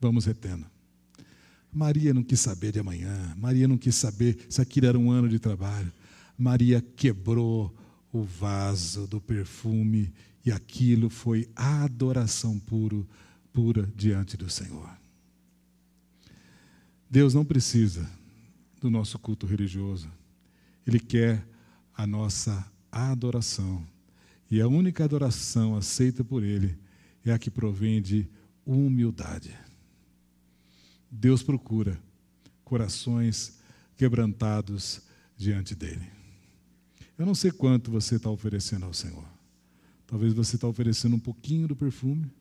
Vamos 0.01 0.25
retendo. 0.25 0.69
Maria 1.71 2.13
não 2.13 2.23
quis 2.23 2.39
saber 2.39 2.71
de 2.71 2.79
amanhã. 2.79 3.35
Maria 3.37 3.67
não 3.67 3.77
quis 3.77 3.95
saber 3.95 4.45
se 4.49 4.61
aquilo 4.61 4.87
era 4.87 4.97
um 4.97 5.11
ano 5.11 5.29
de 5.29 5.39
trabalho. 5.39 5.91
Maria 6.37 6.81
quebrou 6.95 7.75
o 8.11 8.23
vaso 8.23 9.07
do 9.07 9.19
perfume 9.19 10.13
e 10.45 10.51
aquilo 10.51 11.09
foi 11.09 11.47
adoração 11.55 12.57
puro 12.59 13.07
pura 13.51 13.91
diante 13.95 14.37
do 14.37 14.49
Senhor. 14.49 14.87
Deus 17.09 17.33
não 17.33 17.43
precisa 17.43 18.07
do 18.79 18.89
nosso 18.89 19.17
culto 19.17 19.47
religioso, 19.47 20.07
Ele 20.85 20.99
quer 20.99 21.43
a 21.95 22.05
nossa 22.05 22.71
adoração. 22.91 23.83
E 24.51 24.61
a 24.61 24.67
única 24.67 25.03
adoração 25.03 25.75
aceita 25.75 26.23
por 26.23 26.43
Ele 26.43 26.77
é 27.25 27.31
a 27.31 27.39
que 27.39 27.49
provém 27.49 28.01
de 28.01 28.27
humildade. 28.65 29.57
Deus 31.19 31.41
procura 31.41 31.99
corações 32.63 33.57
quebrantados 33.95 35.01
diante 35.35 35.73
dEle. 35.73 36.07
Eu 37.17 37.25
não 37.25 37.33
sei 37.33 37.49
quanto 37.49 37.89
você 37.89 38.17
está 38.17 38.29
oferecendo 38.29 38.85
ao 38.85 38.93
Senhor. 38.93 39.25
Talvez 40.05 40.31
você 40.31 40.55
está 40.55 40.67
oferecendo 40.67 41.15
um 41.15 41.19
pouquinho 41.19 41.67
do 41.67 41.75
perfume, 41.75 42.31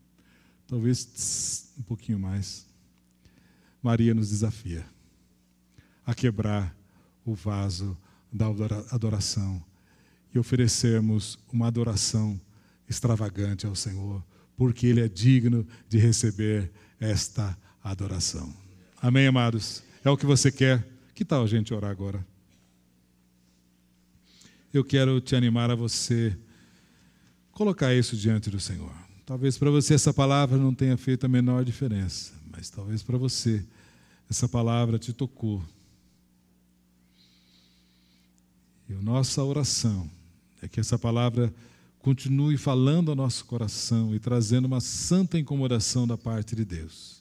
talvez 0.66 1.07
tss, 1.07 1.70
um 1.79 1.83
pouquinho 1.83 2.18
mais. 2.18 2.66
Maria 3.83 4.12
nos 4.12 4.29
desafia 4.29 4.85
a 6.05 6.14
quebrar 6.14 6.77
o 7.24 7.35
vaso 7.35 7.97
da 8.31 8.47
adoração 8.91 9.64
e 10.35 10.39
oferecermos 10.39 11.39
uma 11.51 11.66
adoração 11.66 12.39
extravagante 12.87 13.66
ao 13.66 13.74
Senhor, 13.74 14.22
porque 14.55 14.87
Ele 14.87 15.01
é 15.01 15.09
digno 15.09 15.66
de 15.89 15.97
receber 15.97 16.70
esta 17.01 17.59
adoração. 17.83 18.65
Amém, 19.07 19.28
amados? 19.28 19.84
É 20.04 20.11
o 20.11 20.16
que 20.16 20.26
você 20.26 20.50
quer? 20.50 20.84
Que 21.14 21.24
tal 21.24 21.44
a 21.44 21.46
gente 21.46 21.72
orar 21.72 21.92
agora? 21.92 22.26
eu 24.72 24.82
quero 24.82 25.20
te 25.20 25.36
animar 25.36 25.70
a 25.70 25.76
você 25.76 26.36
colocar 27.52 27.94
isso 27.94 28.16
diante 28.16 28.50
do 28.50 28.59
Senhor. 28.59 28.92
Talvez 29.24 29.57
para 29.57 29.70
você 29.70 29.94
essa 29.94 30.12
palavra 30.12 30.59
não 30.59 30.74
tenha 30.74 30.96
feito 30.96 31.24
a 31.24 31.28
menor 31.28 31.64
diferença, 31.64 32.32
mas 32.50 32.68
talvez 32.68 33.00
para 33.00 33.16
você 33.16 33.64
essa 34.28 34.48
palavra 34.48 34.98
te 34.98 35.12
tocou. 35.12 35.62
E 38.88 38.92
a 38.92 39.00
nossa 39.00 39.40
oração 39.44 40.11
é 40.61 40.66
que 40.66 40.80
essa 40.80 40.98
palavra 40.98 41.54
continue 42.00 42.59
falando 42.59 43.11
ao 43.11 43.16
nosso 43.16 43.44
coração 43.44 44.12
e 44.16 44.18
trazendo 44.18 44.64
uma 44.64 44.80
santa 44.80 45.38
incomodação 45.38 46.09
da 46.09 46.18
parte 46.18 46.57
de 46.57 46.64
Deus. 46.64 47.15